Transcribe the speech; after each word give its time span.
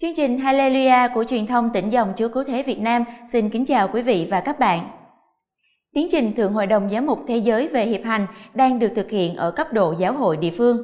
Chương 0.00 0.14
trình 0.16 0.38
Hallelujah 0.38 1.08
của 1.14 1.24
truyền 1.24 1.46
thông 1.46 1.70
tỉnh 1.74 1.90
dòng 1.90 2.12
Chúa 2.16 2.28
Cứu 2.28 2.44
Thế 2.44 2.62
Việt 2.62 2.80
Nam 2.80 3.04
xin 3.32 3.50
kính 3.50 3.66
chào 3.66 3.88
quý 3.88 4.02
vị 4.02 4.28
và 4.30 4.40
các 4.40 4.58
bạn. 4.58 4.88
Tiến 5.94 6.08
trình 6.12 6.34
Thượng 6.36 6.52
Hội 6.52 6.66
đồng 6.66 6.90
Giám 6.90 7.06
mục 7.06 7.18
Thế 7.28 7.36
giới 7.36 7.68
về 7.68 7.86
hiệp 7.86 8.00
hành 8.04 8.26
đang 8.54 8.78
được 8.78 8.92
thực 8.96 9.10
hiện 9.10 9.36
ở 9.36 9.50
cấp 9.50 9.72
độ 9.72 9.94
giáo 10.00 10.12
hội 10.12 10.36
địa 10.36 10.50
phương. 10.58 10.76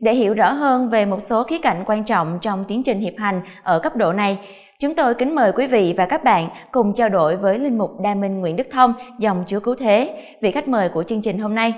Để 0.00 0.14
hiểu 0.14 0.34
rõ 0.34 0.52
hơn 0.52 0.88
về 0.88 1.04
một 1.04 1.22
số 1.22 1.44
khía 1.44 1.58
cạnh 1.58 1.84
quan 1.86 2.04
trọng 2.04 2.38
trong 2.42 2.64
tiến 2.68 2.82
trình 2.82 3.00
hiệp 3.00 3.12
hành 3.16 3.42
ở 3.62 3.78
cấp 3.78 3.96
độ 3.96 4.12
này, 4.12 4.38
chúng 4.80 4.94
tôi 4.94 5.14
kính 5.14 5.34
mời 5.34 5.52
quý 5.52 5.66
vị 5.66 5.94
và 5.96 6.06
các 6.06 6.24
bạn 6.24 6.48
cùng 6.72 6.94
trao 6.94 7.08
đổi 7.08 7.36
với 7.36 7.58
Linh 7.58 7.78
mục 7.78 7.90
Đa 8.00 8.14
Minh 8.14 8.40
Nguyễn 8.40 8.56
Đức 8.56 8.66
Thông, 8.72 8.92
dòng 9.18 9.44
Chúa 9.46 9.60
Cứu 9.60 9.74
Thế, 9.80 10.24
vị 10.42 10.50
khách 10.50 10.68
mời 10.68 10.88
của 10.88 11.02
chương 11.02 11.22
trình 11.22 11.38
hôm 11.38 11.54
nay. 11.54 11.74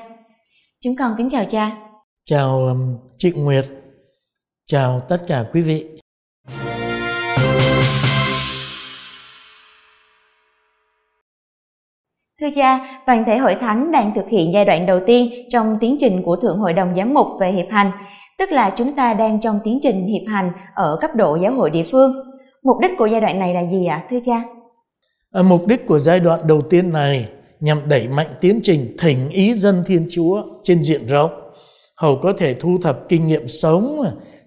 Chúng 0.81 0.97
con 0.99 1.15
kính 1.19 1.29
chào 1.31 1.45
cha. 1.45 1.77
Chào 2.25 2.67
um, 2.67 2.97
chị 3.19 3.33
Nguyệt. 3.37 3.65
Chào 4.67 5.01
tất 5.09 5.19
cả 5.27 5.45
quý 5.53 5.61
vị. 5.61 6.01
Thưa 12.41 12.51
cha, 12.57 13.01
toàn 13.07 13.25
thể 13.27 13.39
hội 13.39 13.57
thánh 13.61 13.93
đang 13.93 14.13
thực 14.15 14.29
hiện 14.31 14.53
giai 14.55 14.65
đoạn 14.65 14.87
đầu 14.87 15.01
tiên 15.07 15.31
trong 15.51 15.77
tiến 15.81 15.97
trình 16.01 16.23
của 16.23 16.37
Thượng 16.37 16.59
Hội 16.59 16.73
đồng 16.73 16.95
Giám 16.97 17.15
mục 17.15 17.27
về 17.41 17.53
hiệp 17.53 17.67
hành, 17.71 17.91
tức 18.39 18.53
là 18.53 18.75
chúng 18.77 18.97
ta 18.97 19.15
đang 19.15 19.41
trong 19.41 19.61
tiến 19.65 19.79
trình 19.83 20.07
hiệp 20.07 20.29
hành 20.29 20.53
ở 20.75 20.99
cấp 21.01 21.11
độ 21.17 21.37
giáo 21.37 21.53
hội 21.53 21.71
địa 21.71 21.85
phương. 21.93 22.13
Mục 22.63 22.77
đích 22.83 22.91
của 22.99 23.07
giai 23.07 23.21
đoạn 23.21 23.39
này 23.39 23.55
là 23.55 23.61
gì 23.71 23.87
ạ, 23.87 24.05
thưa 24.11 24.19
cha? 24.27 24.43
À, 25.33 25.43
mục 25.43 25.67
đích 25.67 25.87
của 25.87 25.99
giai 25.99 26.21
đoạn 26.21 26.41
đầu 26.47 26.63
tiên 26.71 26.93
này 26.93 27.29
nhằm 27.61 27.79
đẩy 27.89 28.09
mạnh 28.09 28.27
tiến 28.41 28.61
trình 28.63 28.97
thỉnh 28.99 29.29
ý 29.31 29.55
dân 29.55 29.83
Thiên 29.87 30.07
Chúa 30.11 30.43
trên 30.63 30.83
diện 30.83 31.07
rộng, 31.07 31.31
hầu 31.97 32.17
có 32.17 32.33
thể 32.33 32.55
thu 32.55 32.79
thập 32.83 33.09
kinh 33.09 33.27
nghiệm 33.27 33.49
sống, 33.49 34.03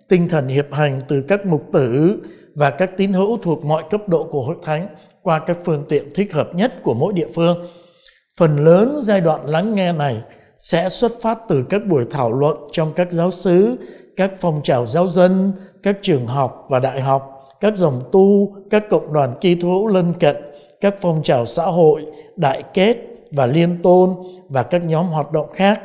tinh 0.10 0.30
thần 0.30 0.48
hiệp 0.48 0.73
hành 0.73 1.02
từ 1.08 1.22
các 1.28 1.46
mục 1.46 1.62
tử 1.73 2.22
và 2.56 2.70
các 2.70 2.98
tín 2.98 3.14
hữu 3.14 3.38
thuộc 3.38 3.66
mọi 3.66 3.84
cấp 3.90 4.10
độ 4.10 4.23
của 4.23 4.42
hội 4.42 4.56
thánh 4.64 4.88
qua 5.22 5.40
các 5.40 5.58
phương 5.66 5.86
tiện 5.89 6.04
thích 6.16 6.34
hợp 6.34 6.56
nhất 6.56 6.84
của 6.84 6.94
mỗi 6.94 7.14
địa 7.14 7.28
phương 7.36 7.58
Phần 8.39 8.58
lớn 8.58 9.00
giai 9.02 9.22
đoạn 9.22 9.45
lắng 9.45 9.76
nghe 9.76 9.92
này 9.92 10.22
sẽ 10.58 10.89
xuất 10.89 11.12
phát 11.22 11.39
từ 11.48 11.64
các 11.70 11.86
buổi 11.88 12.06
thảo 12.12 12.34
luận 12.34 12.58
trong 12.72 12.94
các 12.94 13.12
giáo 13.12 13.31
sứ, 13.31 13.76
các 14.17 14.31
phong 14.42 14.62
trào 14.64 14.86
giáo 14.86 15.08
dân, 15.08 15.52
các 15.84 15.98
trường 16.02 16.26
học 16.26 16.66
và 16.70 16.80
đại 16.80 17.02
học, 17.02 17.48
các 17.59 17.76
dòng 17.76 18.02
tu, 18.11 18.56
các 18.70 18.84
cộng 18.89 19.14
đoàn 19.14 19.34
kỳ 19.42 19.56
hữu 19.56 19.88
lân 19.88 20.14
cận, 20.20 20.36
các 20.81 20.95
phong 21.02 21.23
trào 21.23 21.45
xã 21.45 21.66
hội, 21.66 22.06
đại 22.36 22.64
kết 22.73 22.98
và 23.31 23.45
liên 23.45 23.81
tôn 23.84 24.16
và 24.50 24.64
các 24.64 24.86
nhóm 24.86 25.06
hoạt 25.06 25.31
động 25.31 25.48
khác. 25.54 25.81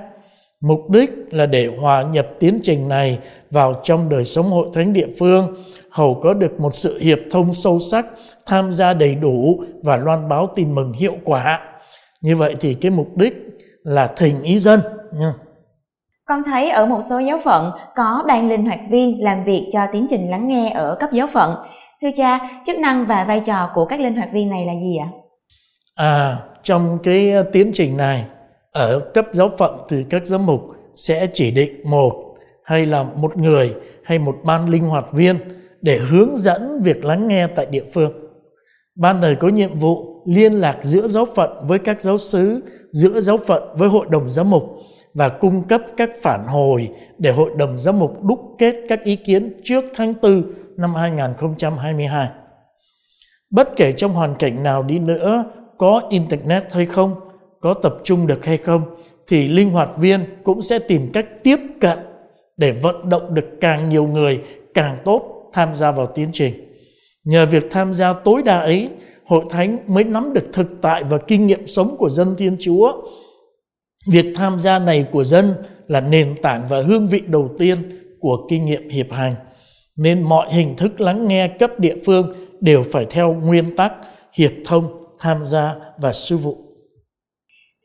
Mục 0.60 0.91
đích 0.91 1.10
là 1.30 1.46
để 1.46 1.70
hòa 1.80 2.02
nhập 2.02 2.28
tiến 2.38 2.60
trình 2.62 2.88
này 2.88 3.19
vào 3.50 3.74
trong 3.82 4.08
đời 4.08 4.24
sống 4.24 4.50
hội 4.50 4.69
thánh 4.74 4.92
địa 4.92 5.08
phương, 5.19 5.54
hầu 5.91 6.14
có 6.14 6.34
được 6.34 6.60
một 6.60 6.74
sự 6.74 6.98
hiệp 6.98 7.19
thông 7.30 7.52
sâu 7.52 7.78
sắc, 7.78 8.06
tham 8.46 8.72
gia 8.72 8.94
đầy 8.94 9.14
đủ 9.14 9.62
và 9.82 9.96
loan 9.96 10.28
báo 10.28 10.48
tin 10.56 10.74
mừng 10.74 10.92
hiệu 10.92 11.14
quả 11.24 11.67
như 12.20 12.36
vậy 12.36 12.56
thì 12.61 12.74
cái 12.74 12.91
mục 12.91 13.16
đích 13.16 13.34
là 13.83 14.06
thỉnh 14.16 14.42
ý 14.42 14.58
dân 14.58 14.80
nha. 15.12 15.33
Con 16.25 16.42
thấy 16.47 16.70
ở 16.70 16.86
một 16.86 17.02
số 17.10 17.19
giáo 17.19 17.41
phận 17.44 17.70
có 17.97 18.25
ban 18.28 18.48
linh 18.48 18.66
hoạt 18.66 18.80
viên 18.91 19.25
làm 19.25 19.44
việc 19.44 19.69
cho 19.72 19.80
tiến 19.92 20.06
trình 20.10 20.30
lắng 20.30 20.48
nghe 20.48 20.70
ở 20.70 20.97
cấp 21.00 21.10
giáo 21.12 21.27
phận. 21.33 21.55
Thưa 22.02 22.08
cha, 22.16 22.38
chức 22.66 22.78
năng 22.78 23.06
và 23.06 23.25
vai 23.25 23.41
trò 23.41 23.70
của 23.75 23.84
các 23.84 24.00
linh 24.00 24.16
hoạt 24.16 24.28
viên 24.33 24.50
này 24.50 24.66
là 24.66 24.72
gì 24.83 24.97
ạ? 24.97 25.08
À, 25.94 26.38
trong 26.62 26.98
cái 27.02 27.33
tiến 27.52 27.70
trình 27.75 27.97
này 27.97 28.25
ở 28.72 29.00
cấp 29.14 29.27
giáo 29.32 29.48
phận 29.58 29.78
thì 29.88 30.05
các 30.10 30.27
giám 30.27 30.47
mục 30.47 30.60
sẽ 30.94 31.27
chỉ 31.32 31.50
định 31.50 31.80
một 31.84 32.12
hay 32.64 32.86
là 32.86 33.03
một 33.03 33.36
người 33.36 33.75
hay 34.05 34.19
một 34.19 34.36
ban 34.44 34.69
linh 34.69 34.84
hoạt 34.84 35.12
viên 35.12 35.38
để 35.82 35.98
hướng 35.98 36.36
dẫn 36.36 36.80
việc 36.82 37.05
lắng 37.05 37.28
nghe 37.28 37.47
tại 37.47 37.66
địa 37.70 37.84
phương. 37.94 38.12
Ban 38.97 39.20
này 39.20 39.34
có 39.34 39.48
nhiệm 39.48 39.75
vụ 39.75 40.17
liên 40.28 40.52
lạc 40.52 40.78
giữa 40.82 41.06
giáo 41.06 41.26
phận 41.36 41.50
với 41.62 41.78
các 41.78 42.00
giáo 42.00 42.18
sứ, 42.18 42.60
giữa 42.92 43.20
giáo 43.20 43.36
phận 43.36 43.62
với 43.74 43.88
hội 43.88 44.06
đồng 44.10 44.30
giám 44.30 44.50
mục 44.50 44.76
và 45.14 45.28
cung 45.28 45.69
cấp 45.69 45.82
các 45.97 46.10
phản 46.22 46.44
hồi 46.44 46.88
để 47.19 47.32
hội 47.32 47.50
đồng 47.56 47.78
giám 47.78 47.98
mục 47.98 48.22
đúc 48.22 48.41
kết 48.58 48.75
các 48.88 49.04
ý 49.04 49.16
kiến 49.16 49.60
trước 49.64 49.84
tháng 49.94 50.14
4 50.22 50.53
năm 50.76 50.94
2022. 50.94 52.28
Bất 53.50 53.76
kể 53.76 53.92
trong 53.92 54.12
hoàn 54.12 54.34
cảnh 54.38 54.62
nào 54.62 54.82
đi 54.82 54.98
nữa, 54.98 55.44
có 55.78 56.03
internet 56.10 56.72
hay 56.72 56.86
không, 56.86 57.14
có 57.60 57.74
tập 57.74 57.94
trung 58.04 58.26
được 58.26 58.44
hay 58.44 58.56
không, 58.56 58.82
thì 59.28 59.48
linh 59.48 59.70
hoạt 59.70 59.88
viên 59.98 60.24
cũng 60.44 60.62
sẽ 60.62 60.78
tìm 60.78 61.10
cách 61.12 61.26
tiếp 61.42 61.58
cận 61.80 61.98
để 62.56 62.72
vận 62.72 63.08
động 63.08 63.34
được 63.34 63.47
càng 63.60 63.88
nhiều 63.88 64.06
người 64.06 64.41
càng 64.74 64.98
tốt 65.04 65.50
tham 65.53 65.74
gia 65.74 65.91
vào 65.91 66.06
tiến 66.06 66.28
trình. 66.32 66.54
Nhờ 67.24 67.47
việc 67.47 67.66
tham 67.70 67.94
gia 67.94 68.12
tối 68.12 68.42
đa 68.42 68.58
ấy, 68.58 68.88
hội 69.28 69.44
thánh 69.50 69.78
mới 69.87 70.05
nắm 70.05 70.33
được 70.33 70.44
thực 70.53 70.66
tại 70.83 71.05
và 71.05 71.19
kinh 71.19 71.47
nghiệm 71.47 71.66
sống 71.66 71.97
của 71.99 72.09
dân 72.09 72.34
Thiên 72.39 72.56
Chúa. 72.61 72.93
Việc 74.12 74.27
tham 74.37 74.59
gia 74.59 74.78
này 74.78 75.06
của 75.12 75.25
dân 75.25 75.55
là 75.89 76.00
nền 76.00 76.34
tảng 76.43 76.65
và 76.69 76.83
hương 76.83 77.09
vị 77.09 77.22
đầu 77.27 77.50
tiên 77.59 77.78
của 78.21 78.47
kinh 78.50 78.65
nghiệm 78.65 78.89
hiệp 78.89 79.12
hành. 79.12 79.34
Nên 79.97 80.22
mọi 80.22 80.53
hình 80.53 80.77
thức 80.77 81.00
lắng 81.00 81.28
nghe 81.28 81.49
cấp 81.49 81.71
địa 81.78 81.97
phương 82.06 82.33
đều 82.61 82.83
phải 82.93 83.06
theo 83.11 83.33
nguyên 83.33 83.77
tắc 83.77 83.93
hiệp 84.33 84.53
thông, 84.65 84.84
tham 85.19 85.45
gia 85.45 85.75
và 85.99 86.12
sư 86.12 86.37
vụ. 86.37 86.56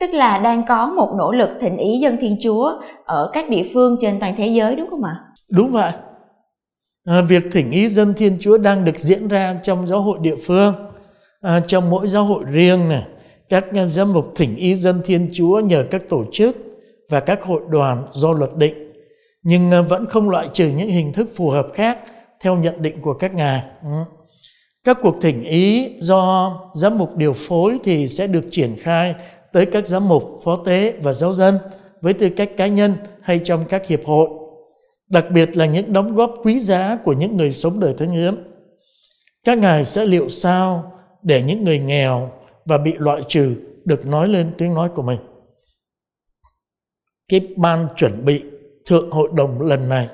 Tức 0.00 0.10
là 0.12 0.38
đang 0.38 0.62
có 0.68 0.86
một 0.86 1.14
nỗ 1.18 1.32
lực 1.32 1.48
thịnh 1.60 1.76
ý 1.76 2.00
dân 2.02 2.18
Thiên 2.20 2.36
Chúa 2.42 2.70
ở 3.04 3.30
các 3.32 3.50
địa 3.50 3.70
phương 3.74 3.96
trên 4.00 4.20
toàn 4.20 4.34
thế 4.38 4.46
giới 4.46 4.76
đúng 4.76 4.90
không 4.90 5.04
ạ? 5.04 5.20
Đúng 5.50 5.70
vậy. 5.72 5.92
À, 7.04 7.20
việc 7.28 7.42
thỉnh 7.52 7.70
ý 7.70 7.88
dân 7.88 8.14
Thiên 8.16 8.36
Chúa 8.40 8.58
đang 8.58 8.84
được 8.84 8.98
diễn 8.98 9.28
ra 9.28 9.56
trong 9.62 9.86
giáo 9.86 10.00
hội 10.00 10.18
địa 10.22 10.36
phương 10.46 10.74
à, 11.44 11.60
trong 11.66 11.90
mỗi 11.90 12.08
giáo 12.08 12.24
hội 12.24 12.44
riêng 12.50 12.88
này 12.88 13.02
các 13.48 13.64
giám 13.86 14.12
mục 14.12 14.32
thỉnh 14.36 14.56
ý 14.56 14.74
dân 14.74 15.00
thiên 15.04 15.30
chúa 15.32 15.60
nhờ 15.60 15.84
các 15.90 16.02
tổ 16.08 16.24
chức 16.32 16.56
và 17.10 17.20
các 17.20 17.42
hội 17.42 17.60
đoàn 17.70 18.04
do 18.12 18.32
luật 18.32 18.56
định. 18.56 18.92
Nhưng 19.42 19.70
à, 19.70 19.80
vẫn 19.80 20.06
không 20.06 20.30
loại 20.30 20.48
trừ 20.52 20.68
những 20.68 20.88
hình 20.88 21.12
thức 21.12 21.28
phù 21.36 21.50
hợp 21.50 21.66
khác 21.74 21.98
theo 22.40 22.56
nhận 22.56 22.82
định 22.82 23.00
của 23.00 23.14
các 23.14 23.34
ngài. 23.34 23.62
Ừ. 23.82 23.88
Các 24.84 24.98
cuộc 25.02 25.16
thỉnh 25.20 25.42
ý 25.42 25.92
do 25.98 26.52
giám 26.74 26.98
mục 26.98 27.16
điều 27.16 27.32
phối 27.32 27.78
thì 27.84 28.08
sẽ 28.08 28.26
được 28.26 28.44
triển 28.50 28.76
khai 28.78 29.14
tới 29.52 29.66
các 29.66 29.86
giám 29.86 30.08
mục 30.08 30.38
phó 30.44 30.56
tế 30.56 30.94
và 31.02 31.12
giáo 31.12 31.34
dân 31.34 31.58
với 32.00 32.12
tư 32.12 32.28
cách 32.28 32.50
cá 32.56 32.66
nhân 32.66 32.92
hay 33.22 33.38
trong 33.38 33.64
các 33.68 33.86
hiệp 33.86 34.04
hội. 34.04 34.28
Đặc 35.08 35.24
biệt 35.30 35.56
là 35.56 35.66
những 35.66 35.92
đóng 35.92 36.14
góp 36.14 36.34
quý 36.42 36.58
giá 36.58 36.98
của 37.04 37.12
những 37.12 37.36
người 37.36 37.50
sống 37.50 37.80
đời 37.80 37.94
thánh 37.98 38.10
hiến. 38.10 38.44
Các 39.44 39.58
ngài 39.58 39.84
sẽ 39.84 40.06
liệu 40.06 40.28
sao 40.28 40.94
để 41.24 41.42
những 41.42 41.64
người 41.64 41.78
nghèo 41.78 42.32
và 42.64 42.78
bị 42.78 42.94
loại 42.98 43.22
trừ 43.28 43.56
được 43.84 44.06
nói 44.06 44.28
lên 44.28 44.52
tiếng 44.58 44.74
nói 44.74 44.88
của 44.94 45.02
mình. 45.02 45.18
Cái 47.28 47.40
ban 47.56 47.88
chuẩn 47.96 48.24
bị 48.24 48.42
thượng 48.86 49.10
hội 49.10 49.28
đồng 49.34 49.60
lần 49.60 49.88
này 49.88 50.08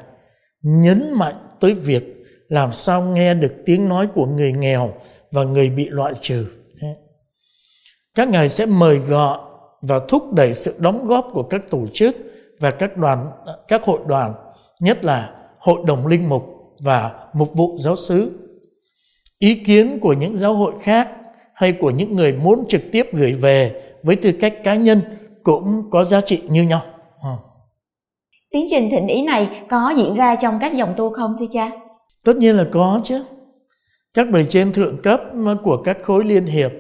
nhấn 0.63 1.13
mạnh 1.13 1.49
tới 1.61 1.75
việc 1.75 2.05
làm 2.49 2.73
sao 2.73 3.03
nghe 3.03 3.35
được 3.35 3.53
tiếng 3.67 3.89
nói 3.89 4.09
của 4.15 4.27
người 4.27 4.53
nghèo 4.53 4.95
và 5.33 5.45
người 5.45 5.71
bị 5.71 5.89
loại 5.89 6.13
trừ. 6.21 6.47
Các 8.15 8.29
ngài 8.29 8.49
sẽ 8.49 8.67
mời 8.67 8.99
gọi 8.99 9.39
và 9.83 10.01
thúc 10.09 10.33
đẩy 10.33 10.53
sự 10.53 10.75
đóng 10.79 11.05
góp 11.05 11.29
của 11.33 11.43
các 11.43 11.71
tổ 11.71 11.87
chức 11.93 12.17
và 12.61 12.71
các 12.71 12.97
đoàn 12.97 13.31
các 13.69 13.85
hội 13.85 14.01
đoàn, 14.07 14.35
nhất 14.81 15.05
là 15.05 15.49
hội 15.59 15.81
đồng 15.87 16.07
linh 16.07 16.29
mục 16.29 16.47
và 16.85 17.29
mục 17.33 17.55
vụ 17.55 17.77
giáo 17.79 17.97
xứ 17.97 18.31
ý 19.41 19.55
kiến 19.55 19.99
của 20.01 20.13
những 20.13 20.37
giáo 20.37 20.55
hội 20.55 20.73
khác 20.83 21.09
hay 21.55 21.73
của 21.73 21.91
những 21.91 22.17
người 22.17 22.33
muốn 22.33 22.65
trực 22.69 22.83
tiếp 22.93 23.07
gửi 23.13 23.33
về 23.33 23.83
với 24.03 24.17
tư 24.17 24.33
cách 24.41 24.55
cá 24.65 24.75
nhân 24.75 25.01
cũng 25.43 25.83
có 25.91 26.05
giá 26.05 26.21
trị 26.21 26.43
như 26.49 26.63
nhau. 26.63 26.81
À. 27.23 27.37
Tiến 28.51 28.67
trình 28.71 28.89
thịnh 28.91 29.07
ý 29.07 29.23
này 29.23 29.49
có 29.71 29.95
diễn 29.97 30.15
ra 30.15 30.35
trong 30.35 30.59
các 30.61 30.77
dòng 30.77 30.95
tu 30.97 31.11
không 31.11 31.37
thưa 31.41 31.47
cha? 31.53 31.71
Tất 32.25 32.37
nhiên 32.37 32.57
là 32.57 32.67
có 32.73 33.01
chứ. 33.05 33.25
Các 34.15 34.31
bề 34.31 34.45
trên 34.45 34.73
thượng 34.73 35.03
cấp 35.03 35.21
của 35.63 35.77
các 35.77 35.99
khối 36.03 36.25
liên 36.25 36.47
hiệp, 36.47 36.71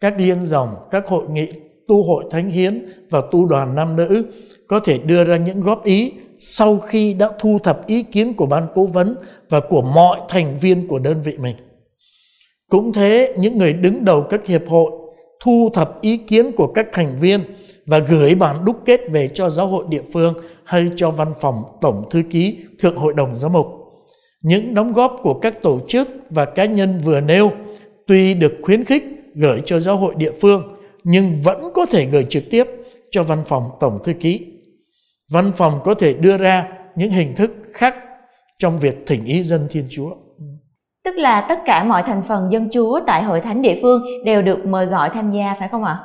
các 0.00 0.14
liên 0.18 0.46
dòng, 0.46 0.68
các 0.90 1.06
hội 1.06 1.24
nghị 1.30 1.48
tu 1.88 2.02
hội 2.02 2.24
thánh 2.30 2.50
hiến 2.50 2.86
và 3.10 3.20
tu 3.30 3.46
đoàn 3.46 3.74
nam 3.74 3.96
nữ 3.96 4.24
có 4.68 4.80
thể 4.80 4.98
đưa 4.98 5.24
ra 5.24 5.36
những 5.36 5.60
góp 5.60 5.84
ý 5.84 6.12
sau 6.38 6.78
khi 6.78 7.14
đã 7.14 7.30
thu 7.38 7.58
thập 7.64 7.86
ý 7.86 8.02
kiến 8.02 8.34
của 8.34 8.46
ban 8.46 8.66
cố 8.74 8.86
vấn 8.86 9.16
và 9.48 9.60
của 9.60 9.82
mọi 9.82 10.20
thành 10.28 10.58
viên 10.60 10.88
của 10.88 10.98
đơn 10.98 11.22
vị 11.22 11.36
mình. 11.38 11.56
Cũng 12.70 12.92
thế, 12.92 13.34
những 13.38 13.58
người 13.58 13.72
đứng 13.72 14.04
đầu 14.04 14.22
các 14.30 14.46
hiệp 14.46 14.68
hội 14.68 14.90
thu 15.40 15.70
thập 15.74 16.00
ý 16.00 16.16
kiến 16.16 16.52
của 16.52 16.72
các 16.74 16.86
thành 16.92 17.16
viên 17.16 17.44
và 17.86 17.98
gửi 17.98 18.34
bản 18.34 18.64
đúc 18.64 18.76
kết 18.84 19.00
về 19.10 19.28
cho 19.28 19.50
giáo 19.50 19.66
hội 19.66 19.84
địa 19.88 20.02
phương 20.12 20.34
hay 20.64 20.90
cho 20.96 21.10
văn 21.10 21.32
phòng 21.40 21.62
tổng 21.80 22.04
thư 22.10 22.22
ký 22.30 22.58
thượng 22.78 22.96
hội 22.96 23.12
đồng 23.14 23.34
giám 23.34 23.52
mục. 23.52 23.66
Những 24.42 24.74
đóng 24.74 24.92
góp 24.92 25.20
của 25.22 25.34
các 25.34 25.62
tổ 25.62 25.80
chức 25.88 26.08
và 26.30 26.44
cá 26.44 26.64
nhân 26.64 27.00
vừa 27.04 27.20
nêu 27.20 27.50
tuy 28.06 28.34
được 28.34 28.52
khuyến 28.62 28.84
khích 28.84 29.04
gửi 29.34 29.60
cho 29.64 29.80
giáo 29.80 29.96
hội 29.96 30.14
địa 30.14 30.32
phương 30.40 30.76
nhưng 31.04 31.42
vẫn 31.44 31.70
có 31.74 31.86
thể 31.86 32.06
gửi 32.06 32.26
trực 32.28 32.42
tiếp 32.50 32.64
cho 33.10 33.22
văn 33.22 33.42
phòng 33.46 33.70
tổng 33.80 33.98
thư 34.04 34.12
ký. 34.12 34.46
Văn 35.30 35.52
phòng 35.56 35.80
có 35.84 35.94
thể 35.94 36.14
đưa 36.14 36.36
ra 36.36 36.68
những 36.96 37.10
hình 37.10 37.34
thức 37.34 37.50
khác 37.72 37.94
trong 38.58 38.78
việc 38.78 39.06
thỉnh 39.06 39.24
ý 39.24 39.42
dân 39.42 39.66
Thiên 39.70 39.84
Chúa. 39.90 40.10
Tức 41.08 41.16
là 41.16 41.46
tất 41.48 41.58
cả 41.64 41.84
mọi 41.84 42.02
thành 42.06 42.22
phần 42.28 42.48
dân 42.52 42.68
chúa 42.72 43.00
tại 43.06 43.22
hội 43.22 43.40
thánh 43.40 43.62
địa 43.62 43.78
phương 43.82 44.02
đều 44.24 44.42
được 44.42 44.66
mời 44.66 44.86
gọi 44.86 45.10
tham 45.14 45.30
gia 45.30 45.56
phải 45.58 45.68
không 45.68 45.84
ạ? 45.84 45.98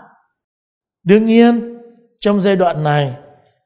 Đương 1.05 1.25
nhiên, 1.25 1.77
trong 2.19 2.41
giai 2.41 2.55
đoạn 2.55 2.83
này, 2.83 3.13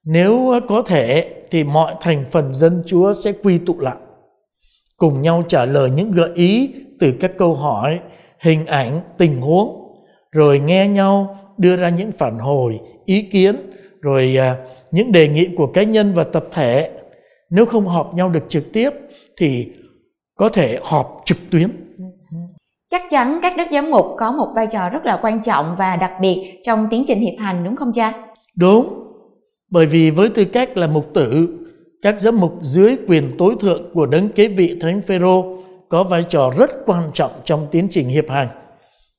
nếu 0.05 0.59
có 0.67 0.81
thể 0.81 1.33
thì 1.51 1.63
mọi 1.63 1.93
thành 2.01 2.25
phần 2.31 2.53
dân 2.53 2.83
chúa 2.85 3.13
sẽ 3.13 3.31
quy 3.43 3.57
tụ 3.57 3.79
lại, 3.79 3.95
cùng 4.97 5.21
nhau 5.21 5.43
trả 5.47 5.65
lời 5.65 5.89
những 5.89 6.11
gợi 6.11 6.29
ý 6.35 6.75
từ 6.99 7.13
các 7.19 7.31
câu 7.37 7.53
hỏi, 7.53 7.99
hình 8.39 8.65
ảnh, 8.65 8.99
tình 9.17 9.41
huống, 9.41 9.93
rồi 10.31 10.59
nghe 10.59 10.87
nhau 10.87 11.35
đưa 11.57 11.75
ra 11.75 11.89
những 11.89 12.11
phản 12.11 12.39
hồi, 12.39 12.79
ý 13.05 13.21
kiến, 13.21 13.55
rồi 14.01 14.35
à, 14.39 14.55
những 14.91 15.11
đề 15.11 15.27
nghị 15.27 15.49
của 15.57 15.67
cá 15.67 15.83
nhân 15.83 16.13
và 16.13 16.23
tập 16.23 16.45
thể. 16.53 16.91
Nếu 17.49 17.65
không 17.65 17.87
họp 17.87 18.13
nhau 18.13 18.29
được 18.29 18.49
trực 18.49 18.73
tiếp 18.73 18.89
thì 19.37 19.67
có 20.37 20.49
thể 20.49 20.79
họp 20.83 21.21
trực 21.25 21.37
tuyến. 21.51 21.69
Chắc 22.91 23.01
chắn 23.11 23.39
các 23.41 23.53
đức 23.57 23.63
giám 23.71 23.91
mục 23.91 24.05
có 24.17 24.31
một 24.31 24.47
vai 24.55 24.67
trò 24.71 24.89
rất 24.89 25.05
là 25.05 25.19
quan 25.21 25.43
trọng 25.43 25.75
và 25.79 25.95
đặc 25.95 26.11
biệt 26.21 26.59
trong 26.63 26.87
tiến 26.91 27.03
trình 27.07 27.19
hiệp 27.19 27.33
hành 27.39 27.63
đúng 27.63 27.75
không 27.75 27.93
cha? 27.93 28.13
Đúng. 28.55 29.03
Bởi 29.71 29.85
vì 29.85 30.09
với 30.09 30.29
tư 30.29 30.45
cách 30.45 30.77
là 30.77 30.87
mục 30.87 31.13
tử 31.13 31.47
các 32.01 32.19
giám 32.19 32.39
mục 32.39 32.53
dưới 32.61 32.95
quyền 33.07 33.31
tối 33.37 33.55
thượng 33.59 33.93
của 33.93 34.05
đấng 34.05 34.29
kế 34.29 34.47
vị 34.47 34.77
thánh 34.81 35.01
phêrô 35.01 35.57
có 35.89 36.03
vai 36.03 36.23
trò 36.23 36.51
rất 36.57 36.71
quan 36.85 37.09
trọng 37.13 37.31
trong 37.43 37.67
tiến 37.71 37.87
trình 37.91 38.07
hiệp 38.07 38.29
hành. 38.29 38.47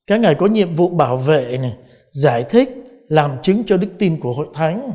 Các 0.06 0.20
ngài 0.20 0.34
có 0.34 0.46
nhiệm 0.46 0.72
vụ 0.72 0.88
bảo 0.88 1.16
vệ 1.16 1.58
này 1.60 1.72
giải 2.10 2.44
thích 2.50 2.84
làm 3.08 3.30
chứng 3.42 3.62
cho 3.66 3.76
đức 3.76 3.88
tin 3.98 4.20
của 4.20 4.32
hội 4.32 4.46
thánh. 4.54 4.90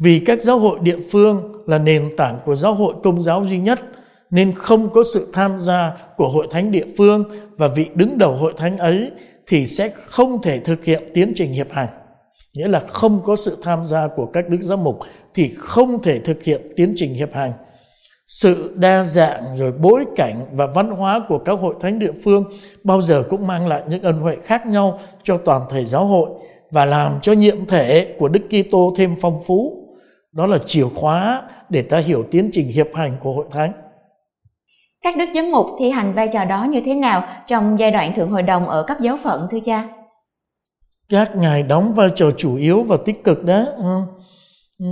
Vì 0.00 0.18
các 0.18 0.42
giáo 0.42 0.58
hội 0.58 0.78
địa 0.82 0.98
phương 1.10 1.52
là 1.66 1.78
nền 1.78 2.16
tảng 2.16 2.38
của 2.44 2.54
giáo 2.54 2.74
hội 2.74 2.94
công 3.02 3.22
giáo 3.22 3.44
duy 3.44 3.58
nhất 3.58 3.80
nên 4.30 4.54
không 4.54 4.90
có 4.90 5.02
sự 5.14 5.30
tham 5.32 5.58
gia 5.58 5.96
của 6.16 6.28
hội 6.28 6.46
thánh 6.50 6.70
địa 6.72 6.86
phương 6.98 7.24
và 7.56 7.68
vị 7.68 7.86
đứng 7.94 8.18
đầu 8.18 8.36
hội 8.36 8.52
thánh 8.56 8.78
ấy 8.78 9.10
thì 9.46 9.66
sẽ 9.66 9.88
không 9.88 10.42
thể 10.42 10.58
thực 10.58 10.84
hiện 10.84 11.02
tiến 11.14 11.32
trình 11.36 11.52
hiệp 11.52 11.70
hành. 11.70 11.88
Nghĩa 12.54 12.68
là 12.68 12.80
không 12.80 13.20
có 13.24 13.36
sự 13.36 13.58
tham 13.62 13.84
gia 13.84 14.08
của 14.08 14.26
các 14.26 14.48
đức 14.48 14.58
giám 14.60 14.84
mục 14.84 14.98
thì 15.34 15.54
không 15.58 16.02
thể 16.02 16.18
thực 16.18 16.42
hiện 16.42 16.60
tiến 16.76 16.92
trình 16.96 17.14
hiệp 17.14 17.34
hành. 17.34 17.52
Sự 18.26 18.74
đa 18.74 19.02
dạng 19.02 19.56
rồi 19.56 19.72
bối 19.72 20.04
cảnh 20.16 20.46
và 20.52 20.66
văn 20.66 20.90
hóa 20.90 21.24
của 21.28 21.38
các 21.38 21.58
hội 21.60 21.74
thánh 21.80 21.98
địa 21.98 22.12
phương 22.24 22.44
bao 22.84 23.02
giờ 23.02 23.24
cũng 23.30 23.46
mang 23.46 23.66
lại 23.66 23.82
những 23.88 24.02
ân 24.02 24.20
huệ 24.20 24.36
khác 24.44 24.66
nhau 24.66 25.00
cho 25.22 25.36
toàn 25.36 25.62
thể 25.70 25.84
giáo 25.84 26.06
hội 26.06 26.30
và 26.70 26.84
làm 26.84 27.20
cho 27.20 27.32
nhiệm 27.32 27.66
thể 27.66 28.16
của 28.18 28.28
Đức 28.28 28.42
Kitô 28.48 28.94
thêm 28.96 29.16
phong 29.20 29.42
phú. 29.46 29.88
Đó 30.32 30.46
là 30.46 30.58
chìa 30.58 30.84
khóa 30.84 31.42
để 31.68 31.82
ta 31.82 31.98
hiểu 31.98 32.24
tiến 32.30 32.48
trình 32.52 32.68
hiệp 32.68 32.88
hành 32.94 33.16
của 33.20 33.32
hội 33.32 33.46
thánh. 33.50 33.72
Các 35.08 35.16
đức 35.16 35.28
giám 35.34 35.50
mục 35.50 35.66
thi 35.78 35.90
hành 35.90 36.14
vai 36.14 36.28
trò 36.28 36.44
đó 36.44 36.66
như 36.70 36.80
thế 36.86 36.94
nào 36.94 37.24
trong 37.46 37.78
giai 37.78 37.90
đoạn 37.90 38.12
thượng 38.16 38.30
hội 38.30 38.42
đồng 38.42 38.68
ở 38.68 38.82
cấp 38.82 38.96
giáo 39.00 39.18
phận 39.24 39.48
thưa 39.50 39.58
cha? 39.64 39.88
Các 41.08 41.36
ngài 41.36 41.62
đóng 41.62 41.94
vai 41.94 42.08
trò 42.14 42.30
chủ 42.30 42.56
yếu 42.56 42.82
và 42.82 42.96
tích 43.04 43.24
cực 43.24 43.44
đó. 43.44 43.64
Ừ. 43.76 44.00
Ừ, 44.78 44.86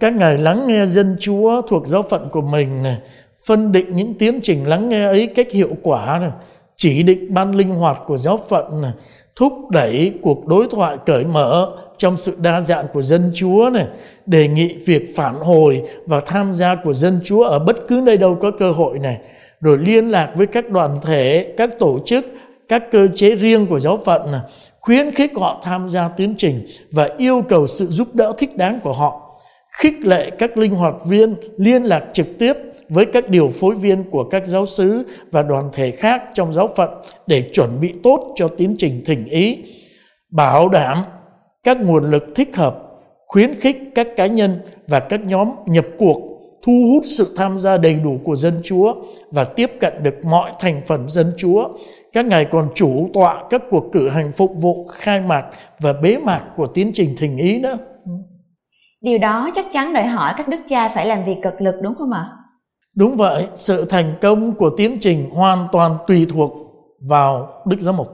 các 0.00 0.14
ngài 0.14 0.38
lắng 0.38 0.66
nghe 0.66 0.86
dân 0.86 1.16
chúa 1.20 1.62
thuộc 1.62 1.86
giáo 1.86 2.02
phận 2.02 2.28
của 2.28 2.40
mình 2.40 2.82
này, 2.82 2.98
phân 3.46 3.72
định 3.72 3.96
những 3.96 4.14
tiến 4.14 4.40
trình 4.42 4.68
lắng 4.68 4.88
nghe 4.88 5.04
ấy 5.04 5.26
cách 5.26 5.52
hiệu 5.52 5.70
quả 5.82 6.18
này, 6.18 6.30
chỉ 6.76 7.02
định 7.02 7.34
ban 7.34 7.54
linh 7.54 7.74
hoạt 7.74 7.98
của 8.06 8.16
giáo 8.16 8.38
phận 8.48 8.82
này, 8.82 8.92
thúc 9.36 9.52
đẩy 9.70 10.12
cuộc 10.22 10.46
đối 10.46 10.66
thoại 10.70 10.96
cởi 11.06 11.24
mở 11.24 11.76
trong 11.98 12.16
sự 12.16 12.36
đa 12.42 12.60
dạng 12.60 12.86
của 12.92 13.02
dân 13.02 13.30
chúa 13.34 13.70
này 13.72 13.86
đề 14.26 14.48
nghị 14.48 14.74
việc 14.86 15.16
phản 15.16 15.34
hồi 15.34 15.82
và 16.06 16.20
tham 16.26 16.54
gia 16.54 16.74
của 16.74 16.94
dân 16.94 17.20
chúa 17.24 17.44
ở 17.44 17.58
bất 17.58 17.76
cứ 17.88 18.02
nơi 18.04 18.16
đâu 18.16 18.38
có 18.40 18.50
cơ 18.50 18.72
hội 18.72 18.98
này 18.98 19.18
rồi 19.60 19.78
liên 19.78 20.10
lạc 20.10 20.32
với 20.34 20.46
các 20.46 20.70
đoàn 20.70 20.98
thể, 21.02 21.54
các 21.56 21.70
tổ 21.78 21.98
chức, 22.06 22.26
các 22.68 22.90
cơ 22.90 23.08
chế 23.14 23.34
riêng 23.34 23.66
của 23.66 23.78
giáo 23.78 23.98
phận 24.04 24.32
này, 24.32 24.40
khuyến 24.80 25.12
khích 25.12 25.32
họ 25.36 25.62
tham 25.64 25.88
gia 25.88 26.08
tiến 26.08 26.34
trình 26.38 26.66
và 26.92 27.08
yêu 27.18 27.42
cầu 27.48 27.66
sự 27.66 27.86
giúp 27.86 28.14
đỡ 28.14 28.32
thích 28.38 28.56
đáng 28.56 28.80
của 28.82 28.92
họ, 28.92 29.40
khích 29.78 30.06
lệ 30.06 30.30
các 30.30 30.58
linh 30.58 30.74
hoạt 30.74 30.94
viên 31.06 31.34
liên 31.56 31.82
lạc 31.82 32.04
trực 32.12 32.38
tiếp 32.38 32.52
với 32.88 33.04
các 33.04 33.30
điều 33.30 33.48
phối 33.48 33.74
viên 33.74 34.04
của 34.04 34.24
các 34.24 34.46
giáo 34.46 34.66
sứ 34.66 35.02
và 35.30 35.42
đoàn 35.42 35.70
thể 35.72 35.90
khác 35.90 36.22
trong 36.34 36.54
giáo 36.54 36.68
phận 36.76 36.90
để 37.26 37.42
chuẩn 37.52 37.80
bị 37.80 37.94
tốt 38.02 38.32
cho 38.36 38.48
tiến 38.48 38.74
trình 38.78 39.02
thỉnh 39.06 39.24
ý, 39.24 39.58
bảo 40.30 40.68
đảm 40.68 40.98
các 41.64 41.76
nguồn 41.80 42.10
lực 42.10 42.24
thích 42.34 42.56
hợp, 42.56 42.82
khuyến 43.26 43.54
khích 43.60 43.76
các 43.94 44.08
cá 44.16 44.26
nhân 44.26 44.60
và 44.86 45.00
các 45.00 45.20
nhóm 45.24 45.50
nhập 45.66 45.86
cuộc 45.98 46.27
thu 46.68 46.84
hút 46.92 47.02
sự 47.06 47.34
tham 47.36 47.58
gia 47.58 47.76
đầy 47.76 47.94
đủ 47.94 48.18
của 48.24 48.36
dân 48.36 48.60
Chúa 48.64 48.94
và 49.30 49.44
tiếp 49.44 49.70
cận 49.80 50.02
được 50.02 50.24
mọi 50.24 50.52
thành 50.60 50.80
phần 50.86 51.08
dân 51.08 51.32
Chúa. 51.36 51.68
Các 52.12 52.26
ngài 52.26 52.44
còn 52.44 52.68
chủ 52.74 53.10
tọa 53.14 53.44
các 53.50 53.62
cuộc 53.70 53.84
cử 53.92 54.08
hành 54.08 54.32
phục 54.32 54.52
vụ 54.56 54.86
khai 54.86 55.20
mạc 55.20 55.44
và 55.80 55.92
bế 55.92 56.16
mạc 56.16 56.44
của 56.56 56.66
tiến 56.66 56.90
trình 56.94 57.14
thỉnh 57.18 57.36
ý 57.36 57.60
nữa. 57.60 57.78
Điều 59.00 59.18
đó 59.18 59.50
chắc 59.54 59.66
chắn 59.72 59.92
đòi 59.92 60.06
hỏi 60.06 60.34
các 60.36 60.48
đức 60.48 60.56
cha 60.68 60.88
phải 60.88 61.06
làm 61.06 61.24
việc 61.24 61.36
cực 61.42 61.60
lực 61.60 61.74
đúng 61.82 61.94
không 61.98 62.12
ạ? 62.12 62.28
Đúng 62.96 63.16
vậy, 63.16 63.46
sự 63.54 63.84
thành 63.84 64.14
công 64.20 64.54
của 64.54 64.70
tiến 64.76 64.98
trình 65.00 65.30
hoàn 65.30 65.66
toàn 65.72 65.96
tùy 66.06 66.26
thuộc 66.30 66.52
vào 67.08 67.62
Đức 67.66 67.80
Giám 67.80 67.96
Mục. 67.96 68.08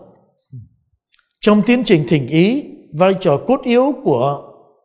Trong 1.40 1.62
tiến 1.66 1.82
trình 1.84 2.04
thỉnh 2.08 2.26
ý, 2.26 2.64
vai 2.98 3.14
trò 3.20 3.36
cốt 3.46 3.60
yếu 3.62 3.92
của 4.04 4.42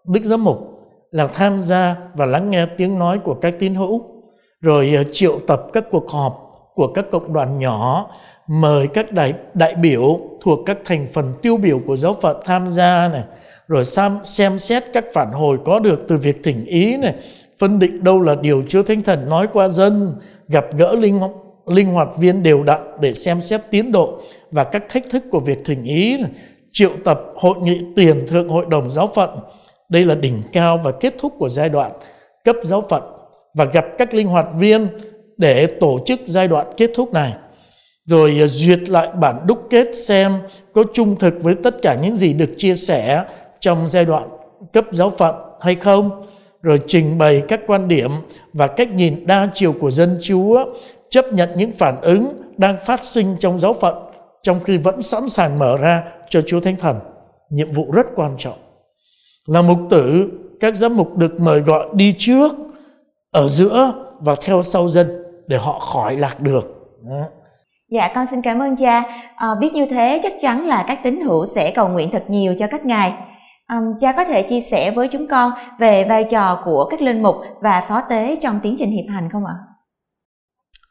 Đức 0.07 0.23
Giám 0.23 0.43
Mục 0.43 0.78
là 1.11 1.27
tham 1.27 1.61
gia 1.61 1.95
và 2.13 2.25
lắng 2.25 2.49
nghe 2.49 2.65
tiếng 2.65 2.99
nói 2.99 3.19
của 3.19 3.33
các 3.33 3.55
tín 3.59 3.75
hữu, 3.75 4.01
rồi 4.61 4.93
ờ, 4.95 5.03
triệu 5.03 5.39
tập 5.47 5.63
các 5.73 5.83
cuộc 5.91 6.09
họp 6.09 6.51
của 6.73 6.87
các 6.93 7.05
cộng 7.11 7.33
đoàn 7.33 7.59
nhỏ, 7.59 8.09
mời 8.47 8.87
các 8.87 9.11
đại 9.11 9.33
đại 9.53 9.75
biểu 9.75 10.19
thuộc 10.41 10.59
các 10.65 10.77
thành 10.85 11.07
phần 11.13 11.33
tiêu 11.41 11.57
biểu 11.57 11.79
của 11.87 11.95
giáo 11.95 12.13
phận 12.21 12.37
tham 12.45 12.71
gia 12.71 13.07
này, 13.07 13.23
rồi 13.67 13.85
xem, 13.85 14.17
xem 14.23 14.59
xét 14.59 14.83
các 14.93 15.05
phản 15.13 15.31
hồi 15.31 15.57
có 15.65 15.79
được 15.79 16.05
từ 16.07 16.17
việc 16.17 16.43
thỉnh 16.43 16.65
ý 16.65 16.97
này, 16.97 17.15
phân 17.59 17.79
định 17.79 18.03
đâu 18.03 18.21
là 18.21 18.35
điều 18.35 18.63
Chúa 18.67 18.83
Thánh 18.83 19.01
Thần 19.01 19.29
nói 19.29 19.47
qua 19.53 19.67
dân, 19.67 20.15
gặp 20.47 20.65
gỡ 20.77 20.95
linh 20.95 21.19
linh 21.65 21.87
hoạt 21.87 22.07
viên 22.17 22.43
đều 22.43 22.63
đặn 22.63 22.81
để 22.99 23.13
xem 23.13 23.41
xét 23.41 23.61
tiến 23.71 23.91
độ 23.91 24.21
và 24.51 24.63
các 24.63 24.83
thách 24.89 25.09
thức 25.09 25.23
của 25.31 25.39
việc 25.39 25.65
thỉnh 25.65 25.83
ý, 25.83 26.17
này, 26.17 26.31
triệu 26.71 26.91
tập 27.05 27.21
hội 27.35 27.55
nghị 27.61 27.81
tiền 27.95 28.27
thượng 28.27 28.49
hội 28.49 28.65
đồng 28.69 28.89
giáo 28.89 29.07
phận 29.15 29.29
đây 29.89 30.05
là 30.05 30.15
đỉnh 30.15 30.43
cao 30.53 30.79
và 30.83 30.91
kết 30.91 31.15
thúc 31.19 31.33
của 31.37 31.49
giai 31.49 31.69
đoạn 31.69 31.91
cấp 32.43 32.55
giáo 32.63 32.81
phận 32.89 33.03
và 33.53 33.65
gặp 33.65 33.85
các 33.97 34.13
linh 34.13 34.27
hoạt 34.27 34.47
viên 34.59 34.87
để 35.37 35.67
tổ 35.67 35.99
chức 36.05 36.19
giai 36.25 36.47
đoạn 36.47 36.67
kết 36.77 36.91
thúc 36.95 37.13
này. 37.13 37.33
Rồi 38.05 38.37
à, 38.41 38.47
duyệt 38.47 38.89
lại 38.89 39.07
bản 39.19 39.39
đúc 39.47 39.67
kết 39.69 39.95
xem 39.95 40.39
có 40.73 40.83
trung 40.93 41.15
thực 41.15 41.33
với 41.43 41.55
tất 41.63 41.75
cả 41.81 41.95
những 42.01 42.15
gì 42.15 42.33
được 42.33 42.49
chia 42.57 42.75
sẻ 42.75 43.23
trong 43.59 43.87
giai 43.87 44.05
đoạn 44.05 44.29
cấp 44.73 44.85
giáo 44.91 45.09
phận 45.09 45.35
hay 45.61 45.75
không. 45.75 46.25
Rồi 46.61 46.79
trình 46.87 47.17
bày 47.17 47.41
các 47.47 47.61
quan 47.67 47.87
điểm 47.87 48.11
và 48.53 48.67
cách 48.67 48.91
nhìn 48.91 49.27
đa 49.27 49.49
chiều 49.53 49.73
của 49.73 49.91
dân 49.91 50.17
Chúa, 50.21 50.65
chấp 51.09 51.25
nhận 51.33 51.49
những 51.55 51.71
phản 51.71 52.01
ứng 52.01 52.33
đang 52.57 52.77
phát 52.85 53.03
sinh 53.03 53.35
trong 53.39 53.59
giáo 53.59 53.73
phận 53.73 53.95
trong 54.43 54.59
khi 54.63 54.77
vẫn 54.77 55.01
sẵn 55.01 55.29
sàng 55.29 55.59
mở 55.59 55.77
ra 55.77 56.03
cho 56.29 56.41
Chúa 56.41 56.59
Thánh 56.59 56.75
Thần. 56.75 56.99
Nhiệm 57.49 57.71
vụ 57.71 57.91
rất 57.91 58.05
quan 58.15 58.35
trọng 58.37 58.68
là 59.49 59.61
mục 59.61 59.79
tử 59.89 60.31
các 60.59 60.75
giám 60.75 60.97
mục 60.97 61.17
được 61.17 61.39
mời 61.39 61.59
gọi 61.59 61.87
đi 61.93 62.13
trước 62.17 62.55
ở 63.31 63.47
giữa 63.47 63.93
và 64.19 64.35
theo 64.45 64.61
sau 64.61 64.87
dân 64.87 65.07
để 65.47 65.57
họ 65.57 65.79
khỏi 65.79 66.17
lạc 66.17 66.41
đường 66.41 66.65
Đó. 67.09 67.25
Dạ 67.91 68.11
con 68.15 68.25
xin 68.31 68.41
cảm 68.41 68.59
ơn 68.59 68.75
cha. 68.75 69.03
À, 69.35 69.55
biết 69.59 69.73
như 69.73 69.85
thế 69.89 70.19
chắc 70.23 70.33
chắn 70.41 70.67
là 70.67 70.85
các 70.87 70.99
tín 71.03 71.21
hữu 71.21 71.45
sẽ 71.45 71.71
cầu 71.75 71.87
nguyện 71.87 72.09
thật 72.11 72.23
nhiều 72.27 72.55
cho 72.59 72.67
các 72.67 72.85
ngài. 72.85 73.13
À, 73.65 73.81
cha 73.99 74.11
có 74.11 74.23
thể 74.23 74.41
chia 74.41 74.61
sẻ 74.71 74.91
với 74.91 75.07
chúng 75.07 75.27
con 75.27 75.51
về 75.79 76.05
vai 76.09 76.23
trò 76.23 76.61
của 76.65 76.87
các 76.91 77.01
linh 77.01 77.23
mục 77.23 77.35
và 77.61 77.85
phó 77.89 78.01
tế 78.09 78.35
trong 78.41 78.59
tiến 78.63 78.75
trình 78.79 78.91
hiệp 78.91 79.05
hành 79.09 79.29
không 79.31 79.45
ạ? 79.45 79.55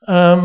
À, 0.06 0.36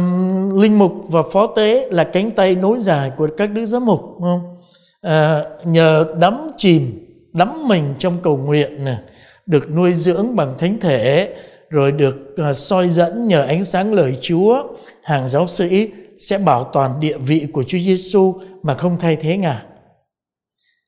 linh 0.55 0.79
mục 0.79 0.91
và 1.11 1.21
phó 1.33 1.47
tế 1.47 1.87
là 1.91 2.03
cánh 2.03 2.31
tay 2.31 2.55
nối 2.55 2.79
dài 2.79 3.11
của 3.17 3.27
các 3.37 3.49
đức 3.53 3.65
giám 3.65 3.85
mục 3.85 4.01
không? 4.21 4.55
À, 5.01 5.41
nhờ 5.65 6.05
đắm 6.19 6.47
chìm 6.57 7.02
đắm 7.33 7.67
mình 7.67 7.93
trong 7.99 8.17
cầu 8.23 8.37
nguyện 8.37 8.85
này, 8.85 8.97
được 9.45 9.71
nuôi 9.71 9.93
dưỡng 9.93 10.35
bằng 10.35 10.55
thánh 10.57 10.79
thể 10.79 11.33
rồi 11.69 11.91
được 11.91 12.15
uh, 12.49 12.57
soi 12.57 12.89
dẫn 12.89 13.27
nhờ 13.27 13.43
ánh 13.43 13.65
sáng 13.65 13.93
lời 13.93 14.17
Chúa, 14.21 14.63
hàng 15.03 15.27
giáo 15.27 15.47
sĩ 15.47 15.91
sẽ 16.17 16.37
bảo 16.37 16.63
toàn 16.63 16.99
địa 16.99 17.17
vị 17.17 17.47
của 17.53 17.63
Chúa 17.63 17.77
Giêsu 17.77 18.33
mà 18.63 18.75
không 18.75 18.97
thay 18.99 19.15
thế 19.15 19.37
ngài. 19.37 19.61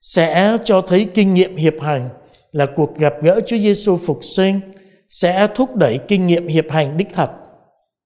Sẽ 0.01 0.57
cho 0.63 0.81
thấy 0.81 1.07
kinh 1.13 1.33
nghiệm 1.33 1.55
hiệp 1.55 1.73
hành 1.81 2.09
là 2.51 2.65
cuộc 2.75 2.97
gặp 2.97 3.13
gỡ 3.21 3.39
Chúa 3.45 3.57
Giêsu 3.57 3.97
phục 3.97 4.19
sinh 4.21 4.59
sẽ 5.07 5.47
thúc 5.55 5.75
đẩy 5.75 5.99
kinh 6.07 6.27
nghiệm 6.27 6.47
hiệp 6.47 6.65
hành 6.69 6.97
đích 6.97 7.07
thật, 7.13 7.31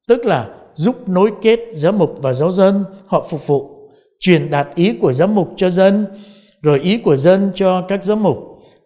tức 0.07 0.25
là 0.25 0.49
giúp 0.73 1.09
nối 1.09 1.31
kết 1.41 1.59
giám 1.71 1.97
mục 1.97 2.15
và 2.21 2.33
giáo 2.33 2.51
dân 2.51 2.83
họ 3.07 3.27
phục 3.29 3.47
vụ, 3.47 3.89
truyền 4.19 4.49
đạt 4.49 4.67
ý 4.75 4.93
của 5.01 5.13
giám 5.13 5.35
mục 5.35 5.49
cho 5.55 5.69
dân 5.69 6.05
rồi 6.61 6.79
ý 6.79 6.97
của 6.97 7.15
dân 7.15 7.51
cho 7.55 7.81
các 7.81 8.03
giám 8.03 8.23
mục, 8.23 8.37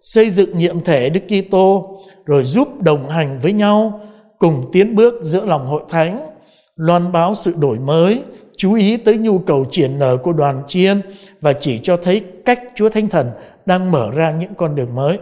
xây 0.02 0.30
dựng 0.30 0.58
nhiệm 0.58 0.82
thể 0.82 1.10
Đức 1.10 1.22
Kitô, 1.28 2.00
rồi 2.26 2.44
giúp 2.44 2.82
đồng 2.82 3.10
hành 3.10 3.40
với 3.42 3.54
nhau 3.54 4.00
cùng 4.40 4.70
tiến 4.72 4.96
bước 4.96 5.14
giữa 5.22 5.46
lòng 5.46 5.66
hội 5.66 5.82
thánh, 5.90 6.30
loan 6.76 7.12
báo 7.12 7.36
sự 7.36 7.54
đổi 7.60 7.80
mới, 7.80 8.24
chú 8.58 8.74
ý 8.74 8.98
tới 8.98 9.18
nhu 9.18 9.40
cầu 9.40 9.66
triển 9.72 10.00
nở 10.00 10.18
của 10.18 10.34
đoàn 10.34 10.64
chiên 10.68 11.02
và 11.42 11.54
chỉ 11.54 11.80
cho 11.84 11.98
thấy 11.98 12.22
cách 12.46 12.62
Chúa 12.76 12.90
Thánh 12.90 13.10
Thần 13.10 13.32
đang 13.66 13.92
mở 13.92 14.12
ra 14.12 14.32
những 14.32 14.54
con 14.58 14.76
đường 14.76 14.96
mới. 14.96 15.18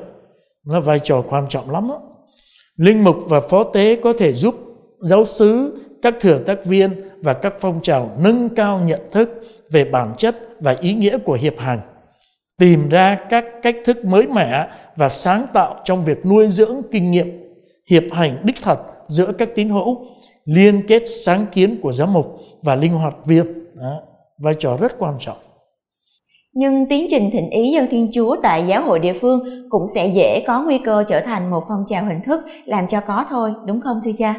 Nó 0.65 0.81
vai 0.81 0.99
trò 0.99 1.21
quan 1.29 1.45
trọng 1.49 1.69
lắm 1.69 1.87
đó. 1.87 2.01
Linh 2.77 3.03
mục 3.03 3.15
và 3.29 3.39
phó 3.39 3.63
tế 3.63 3.95
có 4.03 4.13
thể 4.13 4.33
giúp 4.33 4.55
giáo 4.99 5.25
sứ, 5.25 5.77
các 6.01 6.15
thừa 6.19 6.37
tác 6.37 6.65
viên 6.65 7.01
và 7.21 7.33
các 7.33 7.53
phong 7.59 7.81
trào 7.81 8.11
nâng 8.19 8.49
cao 8.49 8.79
nhận 8.79 8.99
thức 9.11 9.29
về 9.71 9.85
bản 9.85 10.13
chất 10.17 10.37
và 10.59 10.75
ý 10.81 10.93
nghĩa 10.93 11.17
của 11.17 11.33
hiệp 11.33 11.57
hành 11.57 11.79
tìm 12.61 12.89
ra 12.89 13.17
các 13.29 13.45
cách 13.61 13.75
thức 13.85 14.05
mới 14.05 14.27
mẻ 14.27 14.67
và 14.95 15.09
sáng 15.09 15.45
tạo 15.53 15.75
trong 15.83 16.03
việc 16.03 16.25
nuôi 16.25 16.47
dưỡng 16.47 16.81
kinh 16.91 17.11
nghiệm 17.11 17.27
hiệp 17.89 18.03
hành 18.11 18.37
đích 18.43 18.55
thật 18.63 18.79
giữa 19.07 19.31
các 19.31 19.49
tín 19.55 19.69
hữu 19.69 20.05
liên 20.45 20.87
kết 20.87 21.03
sáng 21.25 21.45
kiến 21.51 21.77
của 21.81 21.91
giám 21.91 22.13
mục 22.13 22.39
và 22.63 22.75
linh 22.75 22.93
hoạt 22.93 23.15
viên 23.25 23.45
đó, 23.75 24.01
vai 24.43 24.53
trò 24.53 24.77
rất 24.81 24.99
quan 24.99 25.15
trọng. 25.19 25.37
Nhưng 26.53 26.85
tiến 26.89 27.07
trình 27.09 27.29
thịnh 27.33 27.49
ý 27.49 27.71
dân 27.71 27.87
Thiên 27.91 28.09
Chúa 28.13 28.35
tại 28.43 28.65
giáo 28.67 28.83
hội 28.83 28.99
địa 28.99 29.13
phương 29.21 29.39
cũng 29.69 29.87
sẽ 29.95 30.07
dễ 30.07 30.43
có 30.47 30.63
nguy 30.63 30.79
cơ 30.85 31.03
trở 31.07 31.21
thành 31.25 31.51
một 31.51 31.63
phong 31.67 31.83
trào 31.87 32.05
hình 32.05 32.19
thức 32.25 32.39
làm 32.65 32.87
cho 32.87 33.01
có 33.07 33.25
thôi, 33.29 33.53
đúng 33.65 33.81
không 33.81 34.01
thưa 34.05 34.11
cha? 34.17 34.35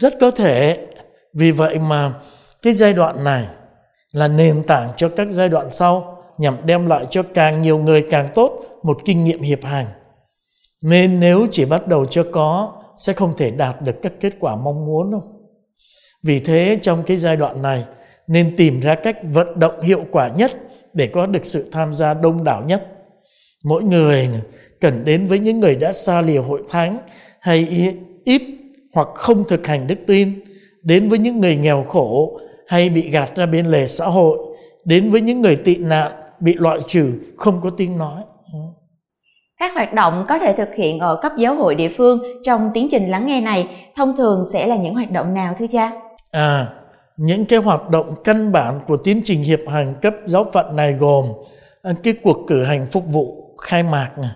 Rất 0.00 0.14
có 0.20 0.30
thể, 0.30 0.86
vì 1.34 1.50
vậy 1.50 1.78
mà 1.78 2.14
cái 2.62 2.72
giai 2.72 2.92
đoạn 2.92 3.24
này 3.24 3.44
là 4.12 4.28
nền 4.28 4.62
tảng 4.66 4.90
cho 4.96 5.08
các 5.08 5.28
giai 5.30 5.48
đoạn 5.48 5.70
sau 5.70 6.14
nhằm 6.38 6.56
đem 6.64 6.86
lại 6.86 7.04
cho 7.10 7.22
càng 7.22 7.62
nhiều 7.62 7.78
người 7.78 8.04
càng 8.10 8.28
tốt 8.34 8.62
một 8.82 8.98
kinh 9.04 9.24
nghiệm 9.24 9.40
hiệp 9.40 9.64
hành. 9.64 9.86
Nên 10.82 11.20
nếu 11.20 11.46
chỉ 11.50 11.64
bắt 11.64 11.86
đầu 11.86 12.04
cho 12.04 12.24
có 12.32 12.72
sẽ 12.96 13.12
không 13.12 13.32
thể 13.36 13.50
đạt 13.50 13.82
được 13.82 14.02
các 14.02 14.12
kết 14.20 14.32
quả 14.40 14.56
mong 14.56 14.86
muốn 14.86 15.10
đâu. 15.12 15.22
Vì 16.22 16.40
thế 16.40 16.78
trong 16.82 17.02
cái 17.02 17.16
giai 17.16 17.36
đoạn 17.36 17.62
này 17.62 17.84
nên 18.26 18.56
tìm 18.56 18.80
ra 18.80 18.94
cách 18.94 19.18
vận 19.22 19.58
động 19.58 19.82
hiệu 19.82 20.04
quả 20.10 20.28
nhất 20.36 20.52
để 20.92 21.06
có 21.06 21.26
được 21.26 21.46
sự 21.46 21.70
tham 21.72 21.94
gia 21.94 22.14
đông 22.14 22.44
đảo 22.44 22.62
nhất. 22.66 22.86
Mỗi 23.64 23.82
người 23.82 24.28
cần 24.80 25.04
đến 25.04 25.26
với 25.26 25.38
những 25.38 25.60
người 25.60 25.74
đã 25.74 25.92
xa 25.92 26.20
lìa 26.20 26.38
hội 26.38 26.62
thánh 26.68 26.98
hay 27.40 27.68
ít 28.24 28.42
hoặc 28.94 29.08
không 29.14 29.44
thực 29.48 29.66
hành 29.66 29.86
đức 29.86 29.98
tin, 30.06 30.40
đến 30.82 31.08
với 31.08 31.18
những 31.18 31.40
người 31.40 31.56
nghèo 31.56 31.84
khổ 31.88 32.38
hay 32.66 32.88
bị 32.88 33.10
gạt 33.10 33.36
ra 33.36 33.46
bên 33.46 33.66
lề 33.66 33.86
xã 33.86 34.06
hội, 34.06 34.38
đến 34.84 35.10
với 35.10 35.20
những 35.20 35.40
người 35.40 35.56
tị 35.56 35.76
nạn 35.76 36.12
bị 36.44 36.54
loại 36.54 36.78
trừ 36.86 37.12
không 37.36 37.60
có 37.60 37.70
tiếng 37.70 37.98
nói. 37.98 38.22
Các 39.60 39.74
hoạt 39.74 39.94
động 39.94 40.26
có 40.28 40.38
thể 40.38 40.54
thực 40.56 40.74
hiện 40.76 40.98
ở 40.98 41.18
cấp 41.22 41.32
giáo 41.38 41.54
hội 41.54 41.74
địa 41.74 41.90
phương 41.96 42.22
trong 42.44 42.70
tiến 42.74 42.88
trình 42.90 43.10
lắng 43.10 43.26
nghe 43.26 43.40
này 43.40 43.90
thông 43.96 44.16
thường 44.16 44.44
sẽ 44.52 44.66
là 44.66 44.76
những 44.76 44.94
hoạt 44.94 45.10
động 45.10 45.34
nào 45.34 45.54
thưa 45.58 45.66
cha? 45.66 45.92
À, 46.32 46.66
những 47.16 47.44
cái 47.44 47.58
hoạt 47.58 47.90
động 47.90 48.14
căn 48.24 48.52
bản 48.52 48.80
của 48.86 48.96
tiến 48.96 49.20
trình 49.24 49.42
hiệp 49.42 49.60
hành 49.68 49.94
cấp 50.02 50.14
giáo 50.24 50.44
phận 50.52 50.76
này 50.76 50.92
gồm 50.92 51.24
à, 51.82 51.92
cái 52.02 52.14
cuộc 52.22 52.36
cử 52.46 52.64
hành 52.64 52.86
phục 52.92 53.06
vụ 53.06 53.56
khai 53.58 53.82
mạc 53.82 54.10
này, 54.18 54.30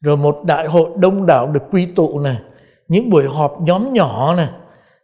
rồi 0.00 0.16
một 0.16 0.38
đại 0.46 0.66
hội 0.66 0.90
đông 0.96 1.26
đảo 1.26 1.46
được 1.46 1.62
quy 1.70 1.86
tụ 1.86 2.20
này, 2.20 2.36
những 2.88 3.10
buổi 3.10 3.28
họp 3.28 3.60
nhóm 3.60 3.92
nhỏ 3.92 4.34
này, 4.34 4.48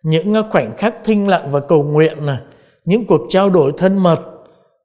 những 0.02 0.35
khoảnh 0.50 0.71
khắc 0.76 0.95
thinh 1.05 1.28
lặng 1.28 1.49
và 1.50 1.61
cầu 1.61 1.83
nguyện 1.83 2.26
này, 2.26 2.38
những 2.85 3.07
cuộc 3.07 3.21
trao 3.28 3.50
đổi 3.50 3.73
thân 3.78 3.99
mật, 3.99 4.21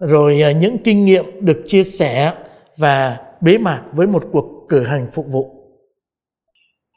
rồi 0.08 0.42
à, 0.42 0.52
những 0.52 0.78
kinh 0.78 1.04
nghiệm 1.04 1.26
được 1.46 1.62
chia 1.66 1.84
sẻ 1.84 2.34
và 2.78 3.18
bế 3.42 3.58
mạc 3.58 3.82
với 3.92 4.08
một 4.08 4.24
cuộc 4.32 4.46
cử 4.70 4.84
hành 4.84 5.08
phục 5.14 5.26
vụ. 5.32 5.64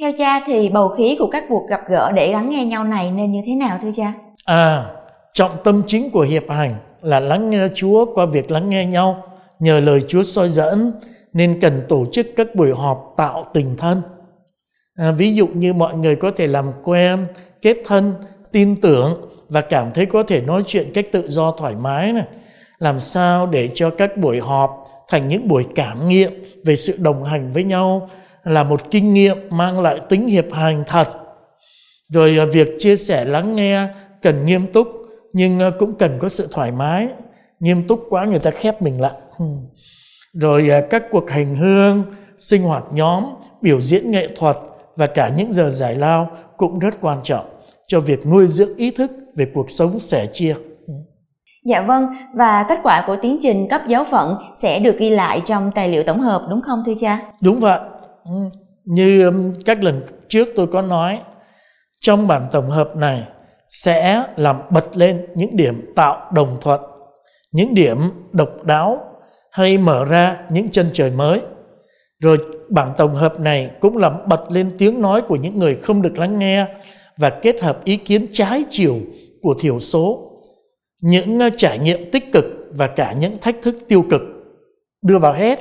Theo 0.00 0.12
cha 0.18 0.40
thì 0.46 0.68
bầu 0.68 0.88
khí 0.88 1.16
của 1.18 1.28
các 1.32 1.44
cuộc 1.48 1.66
gặp 1.68 1.80
gỡ 1.88 2.12
để 2.12 2.32
lắng 2.32 2.50
nghe 2.50 2.64
nhau 2.64 2.84
này 2.84 3.10
nên 3.10 3.32
như 3.32 3.40
thế 3.46 3.54
nào 3.54 3.78
thưa 3.82 3.90
cha? 3.96 4.14
À, 4.44 4.84
trọng 5.32 5.50
tâm 5.64 5.82
chính 5.86 6.10
của 6.10 6.20
hiệp 6.20 6.50
hành 6.50 6.74
là 7.02 7.20
lắng 7.20 7.50
nghe 7.50 7.68
Chúa 7.74 8.06
qua 8.14 8.26
việc 8.26 8.50
lắng 8.50 8.70
nghe 8.70 8.86
nhau, 8.86 9.22
nhờ 9.58 9.80
lời 9.80 10.00
Chúa 10.08 10.22
soi 10.22 10.48
dẫn 10.48 10.92
nên 11.32 11.60
cần 11.60 11.82
tổ 11.88 12.04
chức 12.12 12.26
các 12.36 12.54
buổi 12.54 12.72
họp 12.74 13.14
tạo 13.16 13.46
tình 13.54 13.76
thân. 13.76 14.02
À, 14.94 15.10
ví 15.10 15.34
dụ 15.34 15.46
như 15.46 15.72
mọi 15.72 15.94
người 15.94 16.16
có 16.16 16.30
thể 16.30 16.46
làm 16.46 16.72
quen, 16.84 17.26
kết 17.62 17.76
thân, 17.84 18.12
tin 18.52 18.80
tưởng 18.80 19.20
và 19.48 19.60
cảm 19.60 19.90
thấy 19.94 20.06
có 20.06 20.22
thể 20.22 20.40
nói 20.40 20.62
chuyện 20.66 20.90
cách 20.94 21.06
tự 21.12 21.28
do 21.28 21.50
thoải 21.50 21.74
mái 21.74 22.12
này. 22.12 22.24
Làm 22.78 23.00
sao 23.00 23.46
để 23.46 23.68
cho 23.74 23.90
các 23.90 24.16
buổi 24.16 24.40
họp 24.40 24.84
thành 25.08 25.28
những 25.28 25.48
buổi 25.48 25.66
cảm 25.74 26.08
nghiệm 26.08 26.42
về 26.64 26.76
sự 26.76 26.96
đồng 26.98 27.24
hành 27.24 27.52
với 27.52 27.64
nhau 27.64 28.08
là 28.44 28.62
một 28.62 28.90
kinh 28.90 29.14
nghiệm 29.14 29.36
mang 29.50 29.80
lại 29.80 30.00
tính 30.08 30.26
hiệp 30.26 30.52
hành 30.52 30.84
thật. 30.86 31.08
Rồi 32.08 32.38
à, 32.38 32.44
việc 32.44 32.68
chia 32.78 32.96
sẻ 32.96 33.24
lắng 33.24 33.56
nghe 33.56 33.88
cần 34.22 34.44
nghiêm 34.44 34.66
túc 34.66 34.88
nhưng 35.32 35.60
à, 35.60 35.70
cũng 35.78 35.94
cần 35.94 36.18
có 36.18 36.28
sự 36.28 36.48
thoải 36.52 36.72
mái. 36.72 37.08
Nghiêm 37.60 37.86
túc 37.88 38.06
quá 38.10 38.24
người 38.24 38.38
ta 38.38 38.50
khép 38.50 38.82
mình 38.82 39.00
lại. 39.00 39.12
Rồi 40.32 40.70
à, 40.70 40.80
các 40.90 41.02
cuộc 41.10 41.30
hành 41.30 41.54
hương, 41.54 42.04
sinh 42.38 42.62
hoạt 42.62 42.84
nhóm, 42.92 43.24
biểu 43.62 43.80
diễn 43.80 44.10
nghệ 44.10 44.28
thuật 44.36 44.56
và 44.96 45.06
cả 45.06 45.32
những 45.36 45.52
giờ 45.52 45.70
giải 45.70 45.94
lao 45.94 46.30
cũng 46.56 46.78
rất 46.78 46.94
quan 47.00 47.18
trọng 47.22 47.46
cho 47.86 48.00
việc 48.00 48.26
nuôi 48.26 48.46
dưỡng 48.46 48.76
ý 48.76 48.90
thức 48.90 49.10
về 49.34 49.46
cuộc 49.54 49.70
sống 49.70 49.98
sẻ 50.00 50.26
chia. 50.32 50.54
Dạ 51.66 51.80
vâng, 51.80 52.06
và 52.34 52.66
kết 52.68 52.78
quả 52.82 53.04
của 53.06 53.16
tiến 53.22 53.38
trình 53.42 53.68
cấp 53.70 53.80
giáo 53.88 54.06
phận 54.10 54.36
sẽ 54.62 54.78
được 54.78 54.96
ghi 54.98 55.10
lại 55.10 55.42
trong 55.46 55.70
tài 55.74 55.88
liệu 55.88 56.02
tổng 56.02 56.20
hợp 56.20 56.46
đúng 56.50 56.60
không 56.62 56.82
thưa 56.86 56.92
cha? 57.00 57.20
Đúng 57.42 57.60
vậy. 57.60 57.78
Ừ. 58.24 58.32
Như 58.84 59.24
um, 59.24 59.52
các 59.64 59.82
lần 59.82 60.02
trước 60.28 60.48
tôi 60.56 60.66
có 60.66 60.82
nói, 60.82 61.20
trong 62.00 62.28
bản 62.28 62.42
tổng 62.52 62.70
hợp 62.70 62.96
này 62.96 63.22
sẽ 63.68 64.24
làm 64.36 64.56
bật 64.70 64.96
lên 64.96 65.26
những 65.34 65.56
điểm 65.56 65.92
tạo 65.96 66.30
đồng 66.34 66.56
thuận, 66.60 66.80
những 67.52 67.74
điểm 67.74 67.98
độc 68.32 68.64
đáo 68.64 69.00
hay 69.52 69.78
mở 69.78 70.04
ra 70.04 70.36
những 70.50 70.70
chân 70.70 70.86
trời 70.92 71.10
mới. 71.10 71.40
Rồi 72.20 72.38
bản 72.68 72.92
tổng 72.96 73.14
hợp 73.14 73.40
này 73.40 73.70
cũng 73.80 73.96
làm 73.96 74.12
bật 74.26 74.52
lên 74.52 74.70
tiếng 74.78 75.02
nói 75.02 75.20
của 75.20 75.36
những 75.36 75.58
người 75.58 75.74
không 75.74 76.02
được 76.02 76.18
lắng 76.18 76.38
nghe 76.38 76.66
và 77.16 77.30
kết 77.30 77.60
hợp 77.62 77.84
ý 77.84 77.96
kiến 77.96 78.26
trái 78.32 78.64
chiều 78.70 78.96
của 79.42 79.54
thiểu 79.60 79.80
số 79.80 80.32
những 81.06 81.40
ờ, 81.40 81.50
trải 81.56 81.78
nghiệm 81.78 82.10
tích 82.10 82.32
cực 82.32 82.44
và 82.70 82.86
cả 82.86 83.12
những 83.12 83.38
thách 83.40 83.56
thức 83.62 83.78
tiêu 83.88 84.04
cực 84.10 84.22
đưa 85.02 85.18
vào 85.18 85.32
hết. 85.32 85.58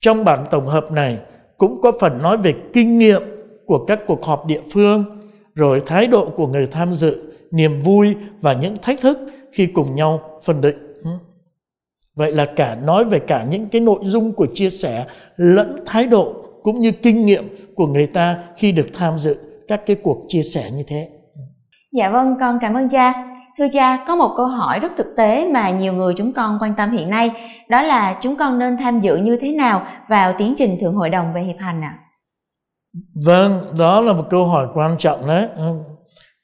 Trong 0.00 0.24
bản 0.24 0.44
tổng 0.50 0.66
hợp 0.66 0.92
này 0.92 1.18
cũng 1.58 1.80
có 1.80 1.92
phần 2.00 2.22
nói 2.22 2.36
về 2.36 2.54
kinh 2.72 2.98
nghiệm 2.98 3.22
của 3.66 3.84
các 3.84 4.00
cuộc 4.06 4.24
họp 4.24 4.46
địa 4.46 4.60
phương, 4.72 5.04
rồi 5.54 5.82
thái 5.86 6.06
độ 6.06 6.30
của 6.30 6.46
người 6.46 6.66
tham 6.66 6.94
dự, 6.94 7.34
niềm 7.50 7.80
vui 7.80 8.14
và 8.40 8.52
những 8.52 8.76
thách 8.82 9.00
thức 9.00 9.18
khi 9.52 9.66
cùng 9.66 9.96
nhau 9.96 10.20
phân 10.44 10.60
định. 10.60 10.76
Vậy 12.16 12.32
là 12.32 12.46
cả 12.56 12.74
nói 12.74 13.04
về 13.04 13.18
cả 13.18 13.46
những 13.50 13.68
cái 13.68 13.80
nội 13.80 14.00
dung 14.02 14.32
của 14.32 14.46
chia 14.54 14.70
sẻ 14.70 15.06
lẫn 15.36 15.76
thái 15.86 16.06
độ 16.06 16.34
cũng 16.62 16.80
như 16.80 16.92
kinh 16.92 17.26
nghiệm 17.26 17.56
của 17.74 17.86
người 17.86 18.06
ta 18.06 18.38
khi 18.56 18.72
được 18.72 18.86
tham 18.94 19.18
dự 19.18 19.36
các 19.68 19.82
cái 19.86 19.96
cuộc 20.02 20.24
chia 20.28 20.42
sẻ 20.42 20.70
như 20.70 20.82
thế. 20.86 21.08
Dạ 21.92 22.10
vâng, 22.10 22.34
con 22.40 22.58
cảm 22.60 22.74
ơn 22.74 22.88
cha. 22.88 23.35
Thưa 23.58 23.66
cha, 23.72 24.04
có 24.06 24.16
một 24.16 24.34
câu 24.36 24.46
hỏi 24.46 24.78
rất 24.78 24.88
thực 24.96 25.06
tế 25.16 25.50
mà 25.52 25.70
nhiều 25.70 25.92
người 25.92 26.14
chúng 26.16 26.32
con 26.32 26.58
quan 26.60 26.74
tâm 26.76 26.90
hiện 26.90 27.10
nay, 27.10 27.30
đó 27.68 27.82
là 27.82 28.18
chúng 28.22 28.36
con 28.36 28.58
nên 28.58 28.76
tham 28.76 29.00
dự 29.00 29.16
như 29.16 29.38
thế 29.40 29.52
nào 29.52 29.86
vào 30.08 30.34
tiến 30.38 30.54
trình 30.58 30.78
Thượng 30.80 30.94
Hội 30.94 31.10
đồng 31.10 31.32
về 31.34 31.42
hiệp 31.42 31.56
hành 31.58 31.82
ạ? 31.82 31.98
À? 31.98 32.02
Vâng, 33.26 33.60
đó 33.78 34.00
là 34.00 34.12
một 34.12 34.24
câu 34.30 34.44
hỏi 34.44 34.66
quan 34.74 34.96
trọng 34.98 35.26
đấy. 35.26 35.48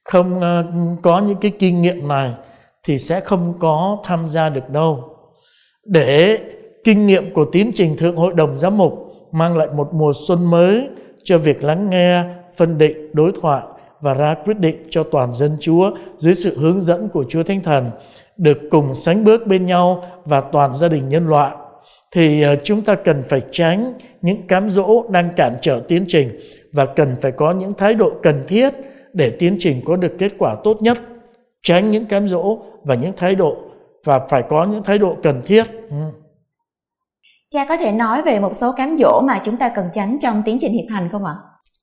Không 0.05 0.41
ờ, 0.41 0.65
có 1.03 1.21
những 1.21 1.37
cái 1.41 1.53
kinh 1.59 1.83
nghiệm 1.83 2.09
này 2.09 2.35
thì 2.85 2.99
sẽ 2.99 3.21
không 3.21 3.55
có 3.59 3.99
tham 4.05 4.27
gia 4.27 4.49
được 4.49 4.71
đâu. 4.71 5.05
Để 5.87 6.39
kinh 6.85 7.07
nghiệm 7.07 7.35
của 7.35 7.45
tiến 7.53 7.71
trình 7.75 7.97
Thượng 7.99 8.17
Hội 8.17 8.33
đồng 8.35 8.57
Giám 8.57 8.79
mục 8.79 8.93
mang 9.33 9.57
lại 9.57 9.69
một 9.77 9.95
mùa 9.95 10.13
xuân 10.27 10.51
mới 10.51 10.89
cho 11.25 11.39
việc 11.39 11.65
lắng 11.65 11.91
nghe, 11.91 12.25
phân 12.57 12.79
định, 12.79 13.11
đối 13.13 13.33
thoại 13.43 13.63
và 14.03 14.15
ra 14.15 14.35
quyết 14.45 14.59
định 14.59 14.77
cho 14.91 15.03
toàn 15.03 15.35
dân 15.35 15.57
Chúa 15.61 15.91
dưới 16.17 16.35
sự 16.35 16.59
hướng 16.59 16.81
dẫn 16.81 17.09
của 17.09 17.25
Chúa 17.29 17.43
Thánh 17.43 17.63
Thần 17.63 17.91
được 18.37 18.59
cùng 18.71 18.95
sánh 18.95 19.25
bước 19.25 19.47
bên 19.47 19.67
nhau 19.67 20.05
và 20.25 20.41
toàn 20.41 20.75
gia 20.75 20.89
đình 20.89 21.09
nhân 21.09 21.29
loại. 21.29 21.57
Thì 22.11 22.43
ờ, 22.43 22.57
chúng 22.57 22.83
ta 22.83 22.95
cần 22.95 23.23
phải 23.29 23.43
tránh 23.51 23.95
những 24.23 24.47
cám 24.47 24.71
dỗ 24.71 25.09
đang 25.09 25.31
cản 25.37 25.57
trở 25.61 25.83
tiến 25.89 26.05
trình 26.09 26.29
và 26.73 26.87
cần 26.87 27.17
phải 27.21 27.33
có 27.33 27.51
những 27.53 27.75
thái 27.75 27.95
độ 27.95 28.13
cần 28.23 28.45
thiết 28.49 28.75
để 29.13 29.31
tiến 29.39 29.57
trình 29.59 29.81
có 29.85 29.97
được 29.97 30.13
kết 30.19 30.33
quả 30.39 30.57
tốt 30.65 30.83
nhất. 30.83 30.99
Tránh 31.63 31.91
những 31.91 32.07
cám 32.07 32.29
dỗ 32.29 32.59
và 32.85 32.95
những 32.95 33.13
thái 33.17 33.35
độ 33.35 33.57
và 34.05 34.21
phải 34.29 34.43
có 34.43 34.65
những 34.65 34.83
thái 34.83 34.99
độ 34.99 35.17
cần 35.23 35.43
thiết. 35.45 35.65
Ừ. 35.91 35.97
cha 37.51 37.65
có 37.69 37.77
thể 37.77 37.93
nói 37.93 38.23
về 38.23 38.39
một 38.39 38.53
số 38.61 38.75
cám 38.77 38.97
dỗ 39.01 39.21
mà 39.21 39.43
chúng 39.45 39.57
ta 39.57 39.73
cần 39.77 39.87
tránh 39.95 40.19
trong 40.23 40.43
tiến 40.47 40.59
trình 40.61 40.73
hiệp 40.73 40.91
hành 40.91 41.09
không 41.13 41.25
ạ? 41.25 41.35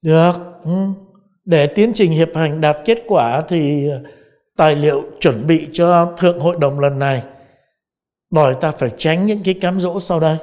Được. 0.03 0.33
Ừ 0.63 0.71
để 1.49 1.67
tiến 1.67 1.91
trình 1.95 2.11
hiệp 2.11 2.35
hành 2.35 2.61
đạt 2.61 2.77
kết 2.85 3.03
quả 3.07 3.41
thì 3.47 3.89
ờ, 3.89 4.01
tài 4.57 4.75
liệu 4.75 5.03
chuẩn 5.19 5.47
bị 5.47 5.67
cho 5.73 6.13
thượng 6.17 6.39
hội 6.39 6.55
đồng 6.59 6.79
lần 6.79 6.99
này. 6.99 7.23
Đòi 8.31 8.55
ta 8.61 8.71
phải 8.71 8.89
tránh 8.97 9.25
những 9.25 9.43
cái 9.43 9.53
cám 9.53 9.79
dỗ 9.79 9.99
sau 9.99 10.19
đây. 10.19 10.37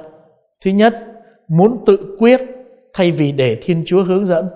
Thứ 0.61 0.71
nhất, 0.71 1.05
muốn 1.47 1.83
tự 1.85 2.15
quyết 2.19 2.41
thay 2.93 3.11
vì 3.11 3.31
để 3.31 3.57
thiên 3.61 3.83
chúa 3.85 4.03
hướng 4.03 4.25
dẫn. 4.25 4.49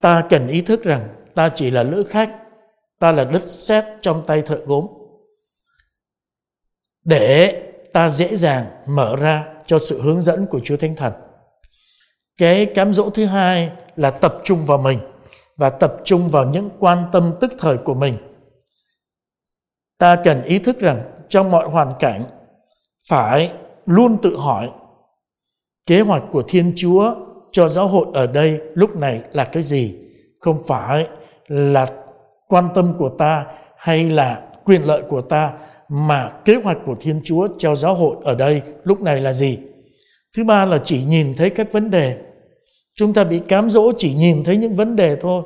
Ta 0.00 0.26
cần 0.30 0.48
ý 0.48 0.62
thức 0.62 0.82
rằng 0.82 1.08
ta 1.34 1.48
chỉ 1.48 1.70
là 1.70 1.82
lữ 1.82 2.04
khách, 2.04 2.36
ta 2.98 3.12
là 3.12 3.24
đất 3.24 3.48
sét 3.48 3.84
trong 4.00 4.24
tay 4.26 4.42
thợ 4.42 4.56
gốm. 4.66 4.86
Để 7.04 7.62
ta 7.92 8.08
dễ 8.08 8.36
dàng 8.36 8.66
mở 8.86 9.16
ra 9.16 9.44
cho 9.66 9.78
sự 9.78 10.02
hướng 10.02 10.22
dẫn 10.22 10.46
của 10.46 10.60
Chúa 10.64 10.76
Thánh 10.76 10.96
Thần. 10.96 11.12
Cái 12.36 12.66
cám 12.66 12.92
dỗ 12.92 13.10
thứ 13.10 13.24
hai 13.24 13.72
là 13.96 14.10
tập 14.10 14.34
trung 14.44 14.66
vào 14.66 14.78
mình 14.78 14.98
và 15.56 15.70
tập 15.70 15.96
trung 16.04 16.28
vào 16.28 16.44
những 16.44 16.70
quan 16.78 17.04
tâm 17.12 17.32
tức 17.40 17.52
thời 17.58 17.76
của 17.76 17.94
mình. 17.94 18.14
Ta 19.98 20.16
cần 20.16 20.42
ý 20.42 20.58
thức 20.58 20.78
rằng 20.78 21.02
trong 21.28 21.50
mọi 21.50 21.68
hoàn 21.68 21.92
cảnh, 21.98 22.24
phải 23.08 23.52
luôn 23.86 24.16
tự 24.22 24.36
hỏi, 24.36 24.70
kế 25.86 26.00
hoạch 26.00 26.22
của 26.32 26.42
Thiên 26.48 26.72
Chúa 26.76 27.14
cho 27.52 27.68
giáo 27.68 27.88
hội 27.88 28.06
ở 28.14 28.26
đây 28.26 28.60
lúc 28.74 28.96
này 28.96 29.20
là 29.32 29.44
cái 29.44 29.62
gì? 29.62 29.96
Không 30.40 30.66
phải 30.66 31.08
là 31.48 31.86
quan 32.48 32.68
tâm 32.74 32.94
của 32.98 33.08
ta 33.08 33.46
hay 33.76 34.10
là 34.10 34.42
quyền 34.64 34.82
lợi 34.82 35.02
của 35.08 35.20
ta, 35.20 35.52
mà 35.88 36.32
kế 36.44 36.54
hoạch 36.54 36.78
của 36.84 36.96
Thiên 37.00 37.20
Chúa 37.24 37.48
cho 37.58 37.74
giáo 37.74 37.94
hội 37.94 38.16
ở 38.22 38.34
đây 38.34 38.62
lúc 38.84 39.00
này 39.00 39.20
là 39.20 39.32
gì? 39.32 39.58
Thứ 40.36 40.44
ba 40.44 40.64
là 40.64 40.78
chỉ 40.84 41.04
nhìn 41.04 41.34
thấy 41.34 41.50
các 41.50 41.72
vấn 41.72 41.90
đề. 41.90 42.18
Chúng 42.94 43.12
ta 43.12 43.24
bị 43.24 43.38
cám 43.38 43.70
dỗ 43.70 43.92
chỉ 43.96 44.14
nhìn 44.14 44.44
thấy 44.44 44.56
những 44.56 44.74
vấn 44.74 44.96
đề 44.96 45.16
thôi. 45.16 45.42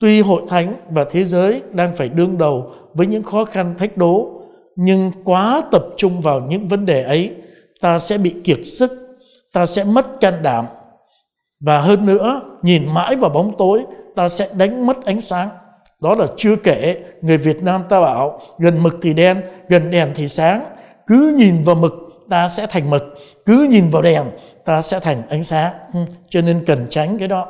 Tuy 0.00 0.20
hội 0.20 0.42
thánh 0.48 0.74
và 0.90 1.04
thế 1.10 1.24
giới 1.24 1.62
đang 1.72 1.92
phải 1.94 2.08
đương 2.08 2.38
đầu 2.38 2.72
với 2.94 3.06
những 3.06 3.22
khó 3.22 3.44
khăn 3.44 3.74
thách 3.78 3.96
đố, 3.96 4.40
nhưng 4.76 5.10
quá 5.24 5.62
tập 5.70 5.84
trung 5.96 6.20
vào 6.20 6.40
những 6.40 6.68
vấn 6.68 6.86
đề 6.86 7.02
ấy, 7.02 7.34
ta 7.80 7.98
sẽ 7.98 8.18
bị 8.18 8.34
kiệt 8.44 8.58
sức, 8.62 9.16
ta 9.52 9.66
sẽ 9.66 9.84
mất 9.84 10.20
can 10.20 10.42
đảm. 10.42 10.66
Và 11.60 11.80
hơn 11.80 12.06
nữa, 12.06 12.40
nhìn 12.62 12.94
mãi 12.94 13.16
vào 13.16 13.30
bóng 13.30 13.52
tối, 13.58 13.84
ta 14.14 14.28
sẽ 14.28 14.48
đánh 14.56 14.86
mất 14.86 15.04
ánh 15.04 15.20
sáng. 15.20 15.48
Đó 16.00 16.14
là 16.14 16.26
chưa 16.36 16.56
kể, 16.56 16.96
người 17.20 17.36
Việt 17.36 17.62
Nam 17.62 17.82
ta 17.88 18.00
bảo 18.00 18.40
gần 18.58 18.82
mực 18.82 18.94
thì 19.02 19.14
đen, 19.14 19.42
gần 19.68 19.90
đèn 19.90 20.12
thì 20.14 20.28
sáng. 20.28 20.64
Cứ 21.06 21.34
nhìn 21.38 21.62
vào 21.64 21.74
mực 21.74 21.92
ta 22.28 22.48
sẽ 22.48 22.66
thành 22.66 22.90
mực, 22.90 23.02
cứ 23.46 23.66
nhìn 23.70 23.90
vào 23.90 24.02
đèn 24.02 24.24
ta 24.64 24.80
sẽ 24.80 25.00
thành 25.00 25.22
ánh 25.28 25.44
sáng. 25.44 25.72
Ừ, 25.94 26.00
cho 26.28 26.40
nên 26.40 26.64
cần 26.66 26.86
tránh 26.90 27.18
cái 27.18 27.28
đó. 27.28 27.48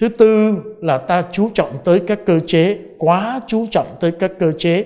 Thứ 0.00 0.08
tư 0.08 0.56
là 0.80 0.98
ta 0.98 1.22
chú 1.32 1.48
trọng 1.54 1.70
tới 1.84 2.00
các 2.06 2.18
cơ 2.26 2.40
chế, 2.46 2.78
quá 2.98 3.40
chú 3.46 3.66
trọng 3.70 3.86
tới 4.00 4.10
các 4.18 4.32
cơ 4.38 4.52
chế. 4.58 4.84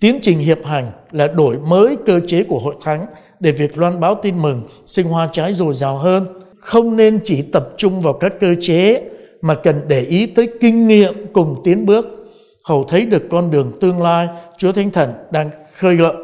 Tiến 0.00 0.18
trình 0.22 0.38
hiệp 0.38 0.64
hành 0.64 0.92
là 1.10 1.26
đổi 1.26 1.58
mới 1.58 1.96
cơ 2.06 2.20
chế 2.26 2.42
của 2.42 2.58
hội 2.58 2.74
thánh 2.80 3.06
để 3.40 3.50
việc 3.50 3.78
loan 3.78 4.00
báo 4.00 4.14
tin 4.14 4.42
mừng, 4.42 4.62
sinh 4.86 5.06
hoa 5.06 5.28
trái 5.32 5.52
dồi 5.52 5.74
dào 5.74 5.96
hơn. 5.96 6.26
Không 6.58 6.96
nên 6.96 7.20
chỉ 7.24 7.42
tập 7.42 7.68
trung 7.76 8.00
vào 8.00 8.12
các 8.12 8.32
cơ 8.40 8.54
chế 8.60 9.02
mà 9.40 9.54
cần 9.54 9.80
để 9.88 10.00
ý 10.00 10.26
tới 10.26 10.48
kinh 10.60 10.88
nghiệm 10.88 11.26
cùng 11.32 11.60
tiến 11.64 11.86
bước 11.86 12.06
hầu 12.64 12.84
thấy 12.84 13.06
được 13.06 13.22
con 13.30 13.50
đường 13.50 13.72
tương 13.80 14.02
lai 14.02 14.28
Chúa 14.58 14.72
Thánh 14.72 14.90
Thần 14.90 15.12
đang 15.30 15.50
khơi 15.74 15.96
gợi. 15.96 16.14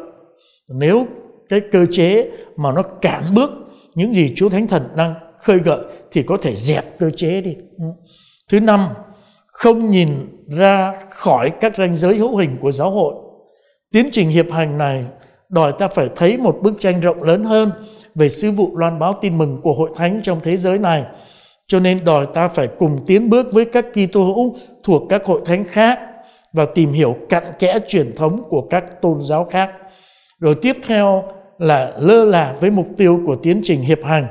Nếu 0.67 1.07
cái 1.49 1.61
cơ 1.71 1.85
chế 1.91 2.29
mà 2.55 2.71
nó 2.71 2.81
cản 2.81 3.23
bước 3.35 3.49
những 3.95 4.13
gì 4.13 4.33
Chúa 4.35 4.49
Thánh 4.49 4.67
Thần 4.67 4.89
đang 4.95 5.13
khơi 5.37 5.57
gợi 5.57 5.79
thì 6.11 6.23
có 6.23 6.37
thể 6.41 6.55
dẹp 6.55 6.99
cơ 6.99 7.09
chế 7.09 7.41
đi. 7.41 7.55
Ừ. 7.77 7.85
Thứ 8.49 8.59
năm, 8.59 8.87
không 9.47 9.91
nhìn 9.91 10.09
ra 10.47 10.93
khỏi 11.09 11.51
các 11.61 11.77
ranh 11.77 11.95
giới 11.95 12.17
hữu 12.17 12.37
hình 12.37 12.57
của 12.61 12.71
giáo 12.71 12.91
hội. 12.91 13.15
Tiến 13.91 14.09
trình 14.11 14.29
hiệp 14.29 14.51
hành 14.51 14.77
này 14.77 15.05
đòi 15.49 15.73
ta 15.79 15.87
phải 15.87 16.09
thấy 16.15 16.37
một 16.37 16.57
bức 16.61 16.79
tranh 16.79 16.99
rộng 16.99 17.23
lớn 17.23 17.43
hơn 17.43 17.71
về 18.15 18.29
sứ 18.29 18.51
vụ 18.51 18.77
loan 18.77 18.99
báo 18.99 19.13
tin 19.21 19.37
mừng 19.37 19.61
của 19.61 19.73
hội 19.73 19.89
thánh 19.95 20.21
trong 20.23 20.39
thế 20.43 20.57
giới 20.57 20.79
này 20.79 21.05
cho 21.67 21.79
nên 21.79 22.05
đòi 22.05 22.25
ta 22.33 22.47
phải 22.47 22.67
cùng 22.67 22.99
tiến 23.07 23.29
bước 23.29 23.53
với 23.53 23.65
các 23.65 23.85
Kitô 23.93 24.23
hữu 24.23 24.55
thuộc 24.83 25.03
các 25.09 25.25
hội 25.25 25.41
thánh 25.45 25.63
khác 25.63 25.99
và 26.53 26.65
tìm 26.75 26.91
hiểu 26.91 27.15
cặn 27.29 27.43
kẽ 27.59 27.79
truyền 27.87 28.15
thống 28.15 28.43
của 28.49 28.67
các 28.69 29.01
tôn 29.01 29.23
giáo 29.23 29.45
khác. 29.45 29.69
Rồi 30.39 30.55
tiếp 30.61 30.77
theo 30.87 31.23
là 31.57 31.93
lơ 31.99 32.25
là 32.25 32.55
với 32.59 32.71
mục 32.71 32.87
tiêu 32.97 33.19
của 33.25 33.35
tiến 33.35 33.61
trình 33.63 33.81
hiệp 33.81 34.03
hành. 34.03 34.27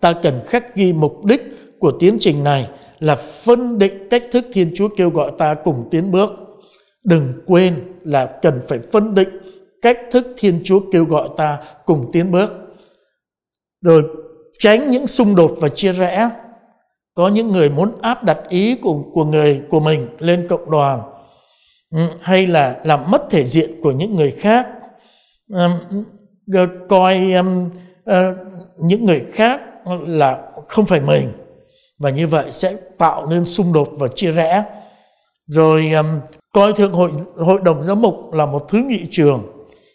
Ta 0.00 0.12
cần 0.22 0.40
khắc 0.46 0.74
ghi 0.74 0.92
mục 0.92 1.24
đích 1.24 1.42
của 1.78 1.92
tiến 2.00 2.16
trình 2.20 2.44
này 2.44 2.68
là 2.98 3.14
phân 3.14 3.78
định 3.78 4.08
cách 4.10 4.22
thức 4.32 4.46
Thiên 4.52 4.70
Chúa 4.74 4.88
kêu 4.96 5.10
gọi 5.10 5.32
ta 5.38 5.54
cùng 5.54 5.88
tiến 5.90 6.12
bước. 6.12 6.30
Đừng 7.04 7.32
quên 7.46 7.82
là 8.02 8.38
cần 8.42 8.60
phải 8.68 8.78
phân 8.92 9.14
định 9.14 9.28
cách 9.82 9.98
thức 10.10 10.26
Thiên 10.36 10.60
Chúa 10.64 10.80
kêu 10.92 11.04
gọi 11.04 11.28
ta 11.36 11.58
cùng 11.84 12.10
tiến 12.12 12.32
bước. 12.32 12.50
Rồi 13.80 14.02
tránh 14.58 14.90
những 14.90 15.06
xung 15.06 15.34
đột 15.34 15.56
và 15.60 15.68
chia 15.68 15.92
rẽ 15.92 16.30
có 17.14 17.28
những 17.28 17.48
người 17.48 17.70
muốn 17.70 17.92
áp 18.02 18.24
đặt 18.24 18.38
ý 18.48 18.74
của 18.74 19.02
của 19.12 19.24
người, 19.24 19.62
của 19.70 19.80
mình 19.80 20.08
lên 20.18 20.46
cộng 20.48 20.70
đoàn 20.70 21.02
ừ, 21.90 21.98
hay 22.20 22.46
là 22.46 22.80
làm 22.84 23.10
mất 23.10 23.22
thể 23.30 23.44
diện 23.44 23.80
của 23.82 23.90
những 23.90 24.16
người 24.16 24.30
khác 24.30 24.68
coi 26.88 27.32
um, 27.32 27.64
uh, 28.10 28.14
những 28.78 29.04
người 29.04 29.24
khác 29.32 29.60
là 30.06 30.42
không 30.68 30.86
phải 30.86 31.00
mình. 31.00 31.32
Và 31.98 32.10
như 32.10 32.26
vậy 32.26 32.50
sẽ 32.50 32.76
tạo 32.98 33.26
nên 33.26 33.44
xung 33.44 33.72
đột 33.72 33.88
và 33.92 34.08
chia 34.08 34.30
rẽ. 34.30 34.64
Rồi 35.46 35.90
um, 35.90 36.06
coi 36.52 36.72
thượng 36.72 36.92
hội 36.92 37.10
hội 37.36 37.60
đồng 37.64 37.82
giám 37.82 38.02
mục 38.02 38.32
là 38.32 38.46
một 38.46 38.66
thứ 38.68 38.78
nghị 38.78 39.06
trường. 39.10 39.42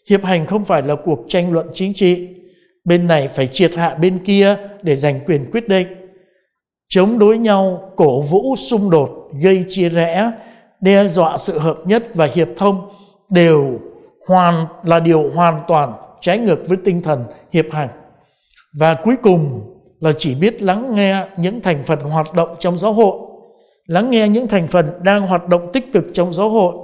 Hiệp 0.09 0.23
hành 0.23 0.45
không 0.45 0.65
phải 0.65 0.81
là 0.81 0.95
cuộc 1.05 1.19
tranh 1.27 1.53
luận 1.53 1.67
chính 1.73 1.93
trị. 1.93 2.27
Bên 2.85 3.07
này 3.07 3.27
phải 3.27 3.47
triệt 3.47 3.75
hạ 3.75 3.95
bên 3.95 4.19
kia 4.25 4.57
để 4.81 4.95
giành 4.95 5.19
quyền 5.25 5.51
quyết 5.51 5.67
định. 5.67 5.87
Chống 6.89 7.19
đối 7.19 7.37
nhau 7.37 7.91
cổ 7.95 8.21
vũ 8.21 8.55
xung 8.55 8.89
đột 8.89 9.29
gây 9.41 9.63
chia 9.67 9.89
rẽ 9.89 10.31
đe 10.81 11.07
dọa 11.07 11.37
sự 11.37 11.59
hợp 11.59 11.77
nhất 11.85 12.03
và 12.13 12.29
hiệp 12.33 12.47
thông 12.57 12.89
đều 13.29 13.79
hoàn 14.27 14.65
là 14.83 14.99
điều 14.99 15.31
hoàn 15.35 15.61
toàn 15.67 15.93
trái 16.21 16.37
ngược 16.37 16.59
với 16.67 16.77
tinh 16.83 17.01
thần 17.01 17.25
hiệp 17.51 17.65
hành 17.71 17.89
và 18.79 18.93
cuối 18.93 19.15
cùng 19.23 19.61
là 19.99 20.11
chỉ 20.17 20.35
biết 20.35 20.61
lắng 20.61 20.95
nghe 20.95 21.27
những 21.37 21.61
thành 21.61 21.83
phần 21.83 21.99
hoạt 21.99 22.33
động 22.33 22.55
trong 22.59 22.77
giáo 22.77 22.93
hội 22.93 23.17
lắng 23.85 24.09
nghe 24.09 24.27
những 24.27 24.47
thành 24.47 24.67
phần 24.67 24.85
đang 25.03 25.27
hoạt 25.27 25.47
động 25.47 25.71
tích 25.73 25.93
cực 25.93 26.05
trong 26.13 26.33
giáo 26.33 26.49
hội 26.49 26.75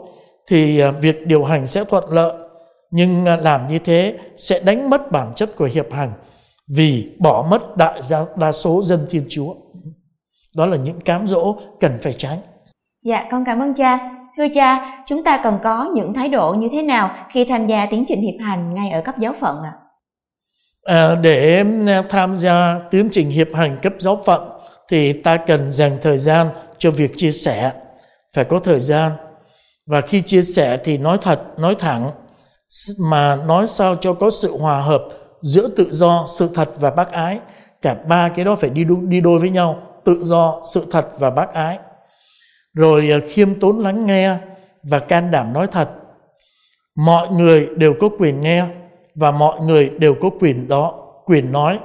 thì 0.48 0.80
à, 0.80 0.92
việc 0.92 1.28
điều 1.28 1.44
hành 1.44 1.66
sẽ 1.66 1.84
thuận 1.84 2.12
lợi 2.12 2.34
nhưng 2.92 3.26
à, 3.26 3.36
làm 3.36 3.68
như 3.68 3.80
thế 3.80 4.18
sẽ 4.38 4.60
đánh 4.60 4.90
mất 4.90 5.12
bản 5.12 5.34
chất 5.36 5.56
của 5.56 5.70
hiệp 5.74 5.94
hành 5.94 6.12
vì 6.68 7.16
bỏ 7.20 7.48
mất 7.52 7.78
đại 7.78 8.02
gia, 8.02 8.26
đa 8.36 8.52
số 8.52 8.82
dân 8.82 9.06
Thiên 9.10 9.26
Chúa. 9.30 9.56
Đó 10.56 10.66
là 10.66 10.78
những 10.78 11.00
cám 11.02 11.28
dỗ 11.28 11.56
cần 11.80 11.98
phải 12.02 12.14
tránh. 12.14 12.38
Dạ, 13.04 13.28
con 13.32 13.44
cảm 13.46 13.60
ơn 13.60 13.74
cha. 13.74 14.17
Thưa 14.38 14.48
cha, 14.56 15.04
chúng 15.08 15.24
ta 15.24 15.40
cần 15.44 15.60
có 15.64 15.92
những 15.94 16.14
thái 16.14 16.30
độ 16.30 16.54
như 16.54 16.70
thế 16.72 16.82
nào 16.82 17.12
khi 17.32 17.46
tham 17.46 17.68
gia 17.68 17.88
tiến 17.92 18.06
trình 18.08 18.22
hiệp 18.22 18.46
hành 18.46 18.74
ngay 18.74 18.92
ở 18.92 19.02
cấp 19.02 19.16
giáo 19.20 19.34
phận 19.40 19.64
ạ? 19.64 19.74
À? 20.84 21.08
À, 21.08 21.16
để 21.16 21.64
tham 22.10 22.38
gia 22.38 22.80
tiến 22.92 23.10
trình 23.12 23.30
hiệp 23.30 23.48
hành 23.54 23.78
cấp 23.82 23.94
giáo 23.98 24.22
phận 24.26 24.50
thì 24.90 25.14
ta 25.14 25.38
cần 25.38 25.72
dành 25.72 25.98
thời 26.02 26.18
gian 26.18 26.50
cho 26.78 26.92
việc 26.92 27.12
chia 27.16 27.32
sẻ, 27.32 27.72
phải 28.36 28.46
có 28.46 28.60
thời 28.60 28.80
gian. 28.80 29.12
Và 29.88 30.02
khi 30.02 30.22
chia 30.22 30.42
sẻ 30.42 30.78
thì 30.78 30.98
nói 30.98 31.18
thật, 31.22 31.60
nói 31.60 31.76
thẳng, 31.80 32.12
mà 33.00 33.36
nói 33.36 33.68
sao 33.68 33.96
cho 33.96 34.14
có 34.14 34.30
sự 34.30 34.58
hòa 34.58 34.82
hợp 34.82 35.04
giữa 35.42 35.68
tự 35.68 35.88
do, 35.92 36.26
sự 36.28 36.50
thật 36.56 36.70
và 36.80 36.90
bác 36.90 37.12
ái. 37.12 37.40
Cả 37.82 37.96
ba 38.08 38.30
cái 38.30 38.46
đó 38.46 38.56
phải 38.56 38.70
đi 38.70 38.84
đôi, 38.84 38.98
đi 39.02 39.22
đôi 39.22 39.40
với 39.40 39.50
nhau, 39.50 39.82
tự 40.06 40.24
do, 40.24 40.62
sự 40.74 40.86
thật 40.92 41.20
và 41.20 41.30
bác 41.30 41.54
ái. 41.54 41.80
Rồi 42.78 43.12
à, 43.12 43.20
khiêm 43.30 43.60
tốn 43.60 43.80
lắng 43.80 44.06
nghe 44.06 44.38
và 44.84 45.00
can 45.00 45.32
đảm 45.32 45.54
nói 45.54 45.68
thật. 45.72 45.90
Mọi 46.96 47.28
người 47.28 47.68
đều 47.78 47.94
có 48.00 48.10
quyền 48.20 48.42
nghe 48.42 48.66
và 49.16 49.32
mọi 49.32 49.60
người 49.62 49.90
đều 49.90 50.16
có 50.22 50.30
quyền 50.40 50.68
đó, 50.68 51.14
quyền 51.26 51.52
nói. 51.52 51.80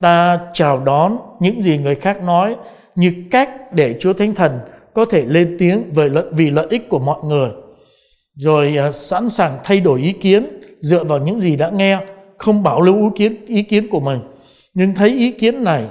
Ta 0.00 0.40
chào 0.52 0.80
đón 0.80 1.18
những 1.40 1.62
gì 1.62 1.78
người 1.78 1.94
khác 1.94 2.22
nói 2.22 2.56
như 2.94 3.12
cách 3.30 3.72
để 3.72 3.96
Chúa 4.00 4.12
Thánh 4.12 4.34
Thần 4.34 4.58
có 4.94 5.04
thể 5.04 5.24
lên 5.24 5.56
tiếng 5.58 5.90
về 5.94 6.08
lợi, 6.08 6.24
vì 6.32 6.50
lợi 6.50 6.66
ích 6.70 6.88
của 6.88 6.98
mọi 6.98 7.18
người 7.24 7.50
rồi 8.36 8.76
à, 8.76 8.90
sẵn 8.90 9.28
sàng 9.28 9.58
thay 9.64 9.80
đổi 9.80 10.02
ý 10.02 10.12
kiến 10.12 10.46
dựa 10.80 11.04
vào 11.04 11.18
những 11.18 11.40
gì 11.40 11.56
đã 11.56 11.70
nghe 11.70 11.98
không 12.38 12.62
bảo 12.62 12.80
lưu 12.80 12.96
ý 12.96 13.10
kiến 13.16 13.46
ý 13.46 13.62
kiến 13.62 13.88
của 13.88 14.00
mình 14.00 14.20
nhưng 14.74 14.94
thấy 14.94 15.08
ý 15.08 15.30
kiến 15.32 15.64
này 15.64 15.84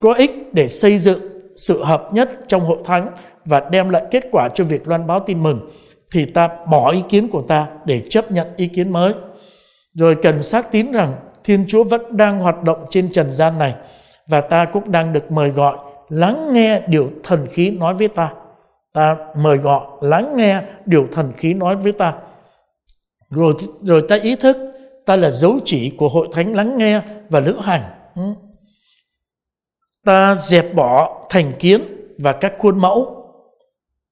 có 0.00 0.14
ích 0.14 0.54
để 0.54 0.68
xây 0.68 0.98
dựng 0.98 1.29
sự 1.60 1.84
hợp 1.84 2.08
nhất 2.12 2.30
trong 2.48 2.60
hội 2.60 2.78
thánh 2.84 3.08
và 3.44 3.60
đem 3.70 3.88
lại 3.88 4.02
kết 4.10 4.24
quả 4.32 4.48
cho 4.54 4.64
việc 4.64 4.88
loan 4.88 5.06
báo 5.06 5.20
tin 5.20 5.42
mừng, 5.42 5.70
thì 6.12 6.24
ta 6.24 6.48
bỏ 6.70 6.90
ý 6.90 7.02
kiến 7.08 7.28
của 7.28 7.42
ta 7.42 7.66
để 7.84 8.02
chấp 8.10 8.32
nhận 8.32 8.46
ý 8.56 8.66
kiến 8.66 8.92
mới. 8.92 9.12
Rồi 9.94 10.14
cần 10.22 10.42
xác 10.42 10.72
tín 10.72 10.92
rằng 10.92 11.12
thiên 11.44 11.64
chúa 11.68 11.84
vẫn 11.84 12.16
đang 12.16 12.38
hoạt 12.38 12.62
động 12.62 12.84
trên 12.90 13.12
trần 13.12 13.32
gian 13.32 13.58
này 13.58 13.74
và 14.28 14.40
ta 14.40 14.64
cũng 14.64 14.92
đang 14.92 15.12
được 15.12 15.32
mời 15.32 15.48
gọi 15.48 15.76
lắng 16.08 16.48
nghe 16.52 16.80
điều 16.86 17.10
thần 17.24 17.46
khí 17.46 17.70
nói 17.70 17.94
với 17.94 18.08
ta. 18.08 18.32
Ta 18.92 19.16
mời 19.36 19.56
gọi 19.56 19.80
lắng 20.00 20.36
nghe 20.36 20.62
điều 20.86 21.06
thần 21.12 21.32
khí 21.36 21.54
nói 21.54 21.76
với 21.76 21.92
ta. 21.92 22.14
Rồi 23.30 23.54
rồi 23.82 24.04
ta 24.08 24.16
ý 24.16 24.36
thức 24.36 24.56
ta 25.06 25.16
là 25.16 25.30
dấu 25.30 25.58
chỉ 25.64 25.90
của 25.90 26.08
hội 26.08 26.28
thánh 26.32 26.56
lắng 26.56 26.78
nghe 26.78 27.00
và 27.30 27.40
lữ 27.40 27.56
hành. 27.60 27.82
Ừ 28.16 28.22
ta 30.04 30.34
dẹp 30.34 30.74
bỏ 30.74 31.26
thành 31.30 31.52
kiến 31.58 31.80
và 32.18 32.32
các 32.32 32.52
khuôn 32.58 32.78
mẫu. 32.78 33.16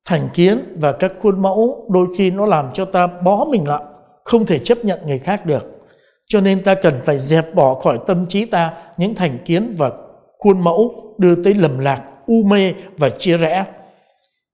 Thành 0.05 0.29
kiến 0.35 0.77
và 0.81 0.92
các 0.92 1.12
khuôn 1.20 1.42
mẫu 1.42 1.87
đôi 1.90 2.07
khi 2.18 2.31
nó 2.31 2.46
làm 2.46 2.72
cho 2.72 2.85
ta 2.85 3.07
bó 3.07 3.44
mình 3.44 3.68
lại, 3.68 3.83
không 4.24 4.46
thể 4.46 4.59
chấp 4.59 4.85
nhận 4.85 4.98
người 5.07 5.18
khác 5.18 5.46
được. 5.46 5.81
Cho 6.27 6.40
nên 6.40 6.62
ta 6.62 6.74
cần 6.74 7.01
phải 7.05 7.18
dẹp 7.18 7.55
bỏ 7.55 7.74
khỏi 7.74 7.98
tâm 8.07 8.27
trí 8.27 8.44
ta 8.44 8.72
những 8.96 9.14
thành 9.14 9.38
kiến 9.44 9.74
và 9.79 9.90
khuôn 10.38 10.64
mẫu 10.64 11.14
đưa 11.18 11.42
tới 11.44 11.55
lầm 11.55 11.79
lạc, 11.79 12.03
u 12.27 12.42
mê 12.42 12.74
và 12.98 13.11
chia 13.11 13.37
rẽ. 13.37 13.64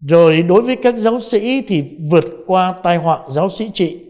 Rồi 0.00 0.42
đối 0.42 0.62
với 0.62 0.76
các 0.76 0.96
giáo 0.96 1.20
sĩ 1.20 1.62
thì 1.62 1.84
vượt 2.12 2.24
qua 2.46 2.74
tai 2.82 2.96
họa 2.96 3.18
giáo 3.28 3.48
sĩ 3.48 3.70
trị. 3.74 4.04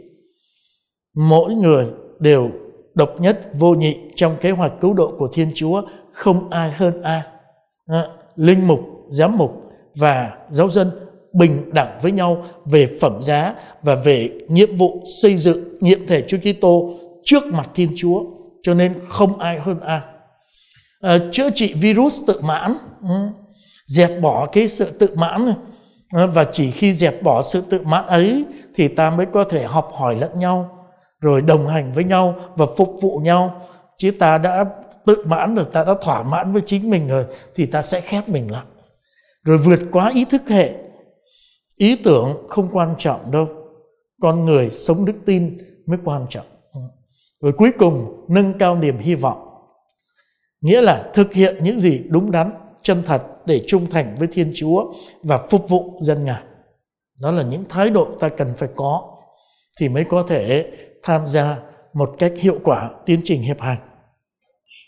Mỗi 1.17 1.55
người 1.55 1.87
đều 2.19 2.51
độc 2.95 3.21
nhất 3.21 3.41
vô 3.59 3.75
nhị 3.75 3.97
trong 4.15 4.37
kế 4.41 4.51
hoạch 4.51 4.73
cứu 4.81 4.95
độ 4.95 5.13
của 5.19 5.29
thiên 5.33 5.53
chúa 5.55 5.83
không 6.15 6.51
ai 6.51 6.71
hơn 6.71 7.03
ai. 7.03 7.23
À, 7.87 8.07
linh 8.37 8.67
mục 8.67 8.81
giám 9.11 9.39
mục 9.39 9.53
và 9.95 10.33
giáo 10.51 10.71
dân 10.71 10.91
bình 11.33 11.71
đẳng 11.73 11.99
với 12.03 12.13
nhau 12.13 12.45
về 12.65 12.89
phẩm 13.01 13.23
giá 13.23 13.55
và 13.83 13.95
về 13.95 14.31
nhiệm 14.49 14.77
vụ 14.77 15.03
xây 15.23 15.37
dựng 15.37 15.79
nhiệm 15.81 16.07
thể 16.07 16.23
Chúa 16.23 16.39
Kitô 16.39 16.91
trước 17.25 17.45
mặt 17.45 17.71
Thiên 17.75 17.93
Chúa 17.97 18.25
cho 18.63 18.75
nên 18.75 18.95
không 19.09 19.39
ai 19.39 19.59
hơn 19.61 19.81
ai. 19.81 20.01
À, 21.01 21.19
chữa 21.33 21.51
trị 21.51 21.75
virus 21.75 22.21
tự 22.27 22.41
mãn 22.41 22.77
ừ, 23.03 23.15
dẹp 23.87 24.11
bỏ 24.23 24.47
cái 24.47 24.69
sự 24.69 24.91
tự 24.91 25.09
mãn 25.15 25.47
này 25.47 25.57
và 26.27 26.45
chỉ 26.53 26.71
khi 26.71 26.93
dẹp 26.93 27.23
bỏ 27.23 27.43
sự 27.43 27.61
tự 27.61 27.81
mãn 27.81 28.07
ấy 28.07 28.45
thì 28.75 28.89
ta 28.89 29.11
mới 29.11 29.27
có 29.27 29.45
thể 29.45 29.65
học 29.65 29.91
hỏi 29.93 30.17
lẫn 30.21 30.39
nhau 30.39 30.87
rồi 31.21 31.41
đồng 31.41 31.67
hành 31.67 31.93
với 31.93 32.05
nhau 32.05 32.35
và 32.57 32.67
phục 32.77 32.97
vụ 33.01 33.19
nhau. 33.19 33.61
Chứ 33.99 34.11
ta 34.11 34.39
đã 34.39 34.65
tự 35.07 35.17
mãn 35.27 35.55
rồi, 35.55 35.65
ta 35.73 35.85
đã 35.85 35.95
thỏa 36.03 36.23
mãn 36.23 36.53
với 36.53 36.63
chính 36.67 36.91
mình 36.91 37.09
rồi, 37.09 37.27
thì 37.55 37.67
ta 37.67 37.83
sẽ 37.83 38.01
khép 38.01 38.29
mình 38.29 38.51
lại. 38.51 38.65
Rồi 39.45 39.57
vượt 39.57 39.81
quá 39.93 40.11
ý 40.15 40.25
thức 40.25 40.43
hệ. 40.49 40.75
Ý 41.77 41.97
tưởng 42.05 42.47
không 42.49 42.69
quan 42.73 42.95
trọng 42.99 43.31
đâu. 43.31 43.49
Con 44.21 44.41
người 44.41 44.71
sống 44.71 45.05
đức 45.05 45.15
tin 45.27 45.59
mới 45.87 45.99
quan 46.05 46.27
trọng. 46.29 46.47
Rồi 47.41 47.53
cuối 47.53 47.71
cùng, 47.79 48.25
nâng 48.29 48.59
cao 48.59 48.77
niềm 48.77 48.99
hy 48.99 49.15
vọng. 49.15 49.49
Nghĩa 50.61 50.81
là 50.81 51.11
thực 51.15 51.33
hiện 51.33 51.57
những 51.61 51.81
gì 51.81 52.03
đúng 52.09 52.31
đắn, 52.31 52.53
chân 52.83 53.03
thật 53.07 53.23
để 53.47 53.61
trung 53.67 53.87
thành 53.91 54.15
với 54.19 54.29
thiên 54.33 54.53
chúa 54.55 54.93
và 55.23 55.39
phục 55.39 55.69
vụ 55.69 55.99
dân 56.01 56.25
ngài. 56.25 56.43
Đó 57.21 57.31
là 57.31 57.43
những 57.43 57.65
thái 57.69 57.91
độ 57.91 58.09
ta 58.21 58.29
cần 58.29 58.55
phải 58.57 58.69
có, 58.77 59.17
thì 59.79 59.89
mới 59.89 60.05
có 60.05 60.25
thể 60.29 60.71
tham 61.03 61.27
gia 61.27 61.59
một 61.93 62.15
cách 62.19 62.33
hiệu 62.39 62.59
quả 62.65 62.91
tiến 63.07 63.21
trình 63.25 63.43
hiệp 63.43 63.61
hành 63.61 63.79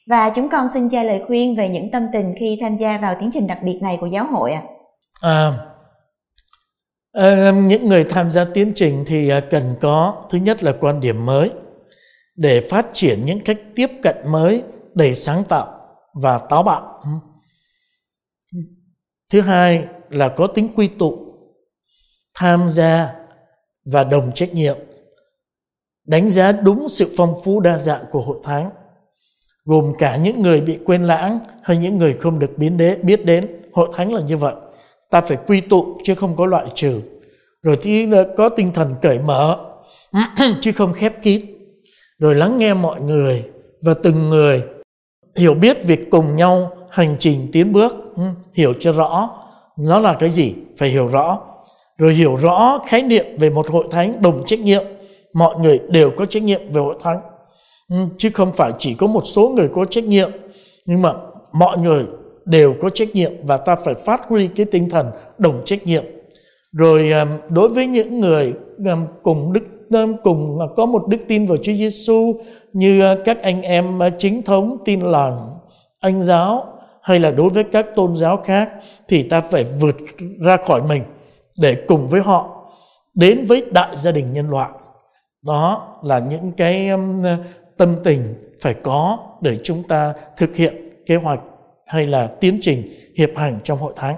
và 0.07 0.31
chúng 0.35 0.49
con 0.53 0.69
xin 0.75 0.89
cha 0.89 1.03
lời 1.03 1.23
khuyên 1.27 1.57
về 1.57 1.69
những 1.69 1.91
tâm 1.93 2.07
tình 2.13 2.35
khi 2.41 2.59
tham 2.61 2.77
gia 2.77 2.99
vào 3.03 3.17
tiến 3.21 3.31
trình 3.35 3.47
đặc 3.47 3.59
biệt 3.65 3.79
này 3.83 3.99
của 4.01 4.07
giáo 4.07 4.27
hội 4.33 4.53
ạ. 4.53 4.63
À. 5.23 5.53
À, 7.13 7.53
những 7.53 7.89
người 7.89 8.05
tham 8.05 8.31
gia 8.31 8.45
tiến 8.45 8.73
trình 8.75 9.05
thì 9.07 9.29
à, 9.29 9.41
cần 9.51 9.75
có 9.81 10.27
thứ 10.31 10.39
nhất 10.39 10.63
là 10.63 10.73
quan 10.81 11.01
điểm 11.01 11.27
mới 11.27 11.51
để 12.37 12.61
phát 12.71 12.87
triển 12.93 13.25
những 13.25 13.41
cách 13.41 13.59
tiếp 13.75 13.91
cận 14.03 14.17
mới 14.27 14.63
đầy 14.95 15.15
sáng 15.15 15.45
tạo 15.45 15.67
và 16.23 16.39
táo 16.39 16.63
bạo. 16.63 17.03
Thứ 19.33 19.41
hai 19.41 19.85
là 20.11 20.29
có 20.29 20.47
tính 20.47 20.69
quy 20.77 20.89
tụ, 20.89 21.19
tham 22.35 22.71
gia 22.71 23.15
và 23.93 24.05
đồng 24.05 24.33
trách 24.35 24.55
nhiệm, 24.55 24.77
đánh 26.07 26.31
giá 26.31 26.53
đúng 26.53 26.89
sự 26.89 27.15
phong 27.17 27.35
phú 27.45 27.61
đa 27.61 27.77
dạng 27.77 28.05
của 28.11 28.21
hội 28.21 28.41
thánh 28.45 28.71
gồm 29.67 29.93
cả 29.99 30.17
những 30.17 30.43
người 30.43 30.61
bị 30.61 30.79
quên 30.85 31.05
lãng 31.05 31.39
hay 31.63 31.77
những 31.77 31.99
người 31.99 32.13
không 32.13 32.39
được 32.39 32.59
biến 32.59 32.77
đế 32.77 32.97
biết 32.97 33.25
đến. 33.25 33.47
Hội 33.73 33.89
thánh 33.95 34.15
là 34.15 34.21
như 34.21 34.37
vậy. 34.37 34.55
Ta 35.11 35.21
phải 35.21 35.37
quy 35.47 35.61
tụ 35.61 35.99
chứ 36.05 36.15
không 36.15 36.37
có 36.37 36.47
loại 36.47 36.67
trừ. 36.75 37.01
Rồi 37.63 37.79
thì 37.83 38.09
có 38.37 38.49
tinh 38.49 38.73
thần 38.73 38.95
cởi 39.03 39.19
mở, 39.19 39.59
chứ 40.61 40.73
không 40.73 40.93
khép 40.93 41.23
kín. 41.23 41.41
Rồi 42.19 42.35
lắng 42.35 42.57
nghe 42.57 42.75
mọi 42.75 43.01
người 43.01 43.45
và 43.83 43.95
từng 44.03 44.29
người 44.29 44.63
hiểu 45.37 45.55
biết 45.55 45.85
việc 45.85 46.11
cùng 46.11 46.37
nhau 46.37 46.71
hành 46.91 47.17
trình 47.19 47.49
tiến 47.53 47.73
bước. 47.73 47.93
Ừ, 48.17 48.23
hiểu 48.55 48.73
cho 48.81 48.93
rõ. 48.93 49.31
Nó 49.79 50.01
là 50.01 50.15
cái 50.15 50.31
gì? 50.31 50.55
Phải 50.79 50.89
hiểu 50.89 51.07
rõ. 51.07 51.39
Rồi 51.99 52.15
hiểu 52.15 52.37
rõ 52.37 52.79
khái 52.89 53.03
niệm 53.03 53.27
về 53.39 53.51
một 53.51 53.71
hội 53.71 53.85
thánh 53.91 54.23
đồng 54.23 54.43
trách 54.47 54.61
nhiệm. 54.61 54.85
Mọi 55.33 55.59
người 55.59 55.81
đều 55.89 56.11
có 56.11 56.27
trách 56.27 56.43
nhiệm 56.43 56.71
về 56.71 56.83
hội 56.83 56.97
thánh. 57.03 57.21
Ừ, 57.91 57.97
chứ 58.19 58.31
không 58.35 58.53
phải 58.53 58.73
chỉ 58.79 58.95
có 58.95 59.07
một 59.07 59.23
số 59.25 59.49
người 59.49 59.69
có 59.69 59.85
trách 59.85 60.05
nhiệm, 60.05 60.31
nhưng 60.87 61.03
mà 61.03 61.13
mọi 61.53 61.79
người 61.79 62.05
đều 62.45 62.75
có 62.81 62.91
trách 62.91 63.15
nhiệm 63.15 63.33
và 63.43 63.57
ta 63.57 63.77
phải 63.77 63.95
phát 63.95 64.21
huy 64.29 64.49
cái 64.49 64.67
tinh 64.67 64.91
thần 64.91 65.11
đồng 65.39 65.63
trách 65.65 65.87
nhiệm. 65.87 66.05
Rồi 66.73 67.11
ờ, 67.11 67.27
đối 67.51 67.69
với 67.69 67.87
những 67.87 68.21
người 68.21 68.55
ờ, 68.87 68.97
cùng 69.23 69.53
đức 69.53 69.65
ờ, 69.91 70.07
cùng 70.23 70.59
có 70.77 70.87
một 70.87 71.09
đức 71.09 71.19
tin 71.29 71.47
vào 71.47 71.57
Chúa 71.57 71.73
Giêsu 71.73 72.35
như 72.73 73.15
các 73.25 73.43
anh 73.43 73.63
em 73.63 74.01
chính 74.19 74.43
thống, 74.43 74.79
tin 74.85 75.01
lành, 75.01 75.51
anh 76.01 76.23
giáo, 76.23 76.67
hay 77.03 77.19
là 77.19 77.31
đối 77.31 77.49
với 77.49 77.65
các 77.65 77.87
tôn 77.97 78.17
giáo 78.17 78.37
khác, 78.37 78.69
thì 79.09 79.23
ta 79.23 79.41
phải 79.41 79.65
vượt 79.81 79.97
ra 80.45 80.57
khỏi 80.57 80.83
mình 80.83 81.03
để 81.59 81.77
cùng 81.89 82.09
với 82.09 82.21
họ 82.21 82.71
đến 83.15 83.45
với 83.49 83.63
đại 83.71 83.97
gia 83.97 84.13
đình 84.13 84.33
nhân 84.33 84.51
loại. 84.51 84.71
Đó 85.43 85.99
là 86.03 86.19
những 86.19 86.53
cái 86.53 86.91
tâm 87.79 87.97
tình 88.05 88.35
phải 88.63 88.75
có 88.75 89.19
để 89.41 89.59
chúng 89.63 89.83
ta 89.89 90.15
thực 90.37 90.57
hiện 90.57 90.75
kế 91.07 91.17
hoạch 91.17 91.41
hay 91.87 92.07
là 92.07 92.29
tiến 92.41 92.59
trình 92.61 92.83
hiệp 93.19 93.31
hành 93.37 93.59
trong 93.65 93.79
hội 93.79 93.93
thánh. 93.97 94.17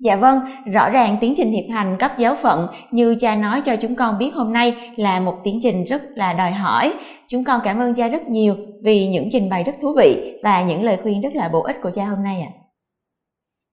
Dạ 0.00 0.16
vâng, 0.16 0.40
rõ 0.72 0.90
ràng 0.90 1.16
tiến 1.20 1.34
trình 1.36 1.52
hiệp 1.52 1.64
hành 1.70 1.96
cấp 1.98 2.12
giáo 2.18 2.36
phận 2.42 2.66
như 2.90 3.16
cha 3.20 3.34
nói 3.34 3.62
cho 3.64 3.76
chúng 3.76 3.96
con 3.96 4.18
biết 4.18 4.30
hôm 4.34 4.52
nay 4.52 4.92
là 4.96 5.20
một 5.20 5.34
tiến 5.44 5.60
trình 5.62 5.84
rất 5.84 6.02
là 6.14 6.32
đòi 6.32 6.50
hỏi. 6.50 6.94
Chúng 7.28 7.44
con 7.44 7.60
cảm 7.64 7.78
ơn 7.78 7.94
cha 7.94 8.08
rất 8.08 8.28
nhiều 8.28 8.56
vì 8.82 9.08
những 9.08 9.28
trình 9.32 9.48
bày 9.48 9.64
rất 9.64 9.72
thú 9.80 9.94
vị 9.96 10.38
và 10.42 10.62
những 10.62 10.84
lời 10.84 10.98
khuyên 11.02 11.20
rất 11.20 11.34
là 11.34 11.48
bổ 11.48 11.62
ích 11.62 11.76
của 11.82 11.90
cha 11.90 12.04
hôm 12.04 12.22
nay 12.24 12.40
ạ. 12.40 12.50
À. 12.54 12.60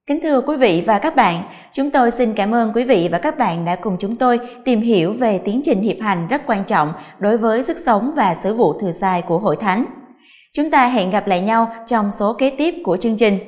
Kính 0.08 0.20
thưa 0.24 0.42
quý 0.42 0.58
vị 0.58 0.84
và 0.86 1.00
các 1.00 1.16
bạn, 1.16 1.44
chúng 1.72 1.92
tôi 1.92 2.12
xin 2.12 2.34
cảm 2.34 2.56
ơn 2.56 2.72
quý 2.76 2.84
vị 2.84 3.10
và 3.12 3.18
các 3.18 3.38
bạn 3.38 3.66
đã 3.66 3.76
cùng 3.76 3.98
chúng 4.00 4.16
tôi 4.16 4.40
tìm 4.66 4.82
hiểu 4.82 5.14
về 5.14 5.42
tiến 5.46 5.62
trình 5.66 5.82
hiệp 5.82 5.98
hành 6.02 6.28
rất 6.28 6.42
quan 6.48 6.64
trọng 6.64 6.94
đối 7.20 7.38
với 7.38 7.64
sức 7.64 7.78
sống 7.86 8.14
và 8.16 8.36
sứ 8.44 8.54
vụ 8.54 8.74
thừa 8.82 8.92
sai 8.92 9.22
của 9.22 9.40
Hội 9.40 9.58
Thánh. 9.62 9.86
Chúng 10.54 10.72
ta 10.72 10.88
hẹn 10.88 11.12
gặp 11.12 11.28
lại 11.28 11.42
nhau 11.42 11.72
trong 11.88 12.12
số 12.20 12.34
kế 12.34 12.50
tiếp 12.50 12.76
của 12.84 12.98
chương 12.98 13.18
trình. 13.18 13.40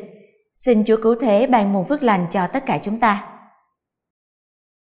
Xin 0.66 0.84
Chúa 0.88 0.98
Cứu 1.04 1.16
Thế 1.22 1.48
ban 1.48 1.74
nguồn 1.74 1.88
phước 1.88 2.04
lành 2.04 2.28
cho 2.32 2.48
tất 2.48 2.66
cả 2.66 2.80
chúng 2.84 3.00
ta. 3.00 3.29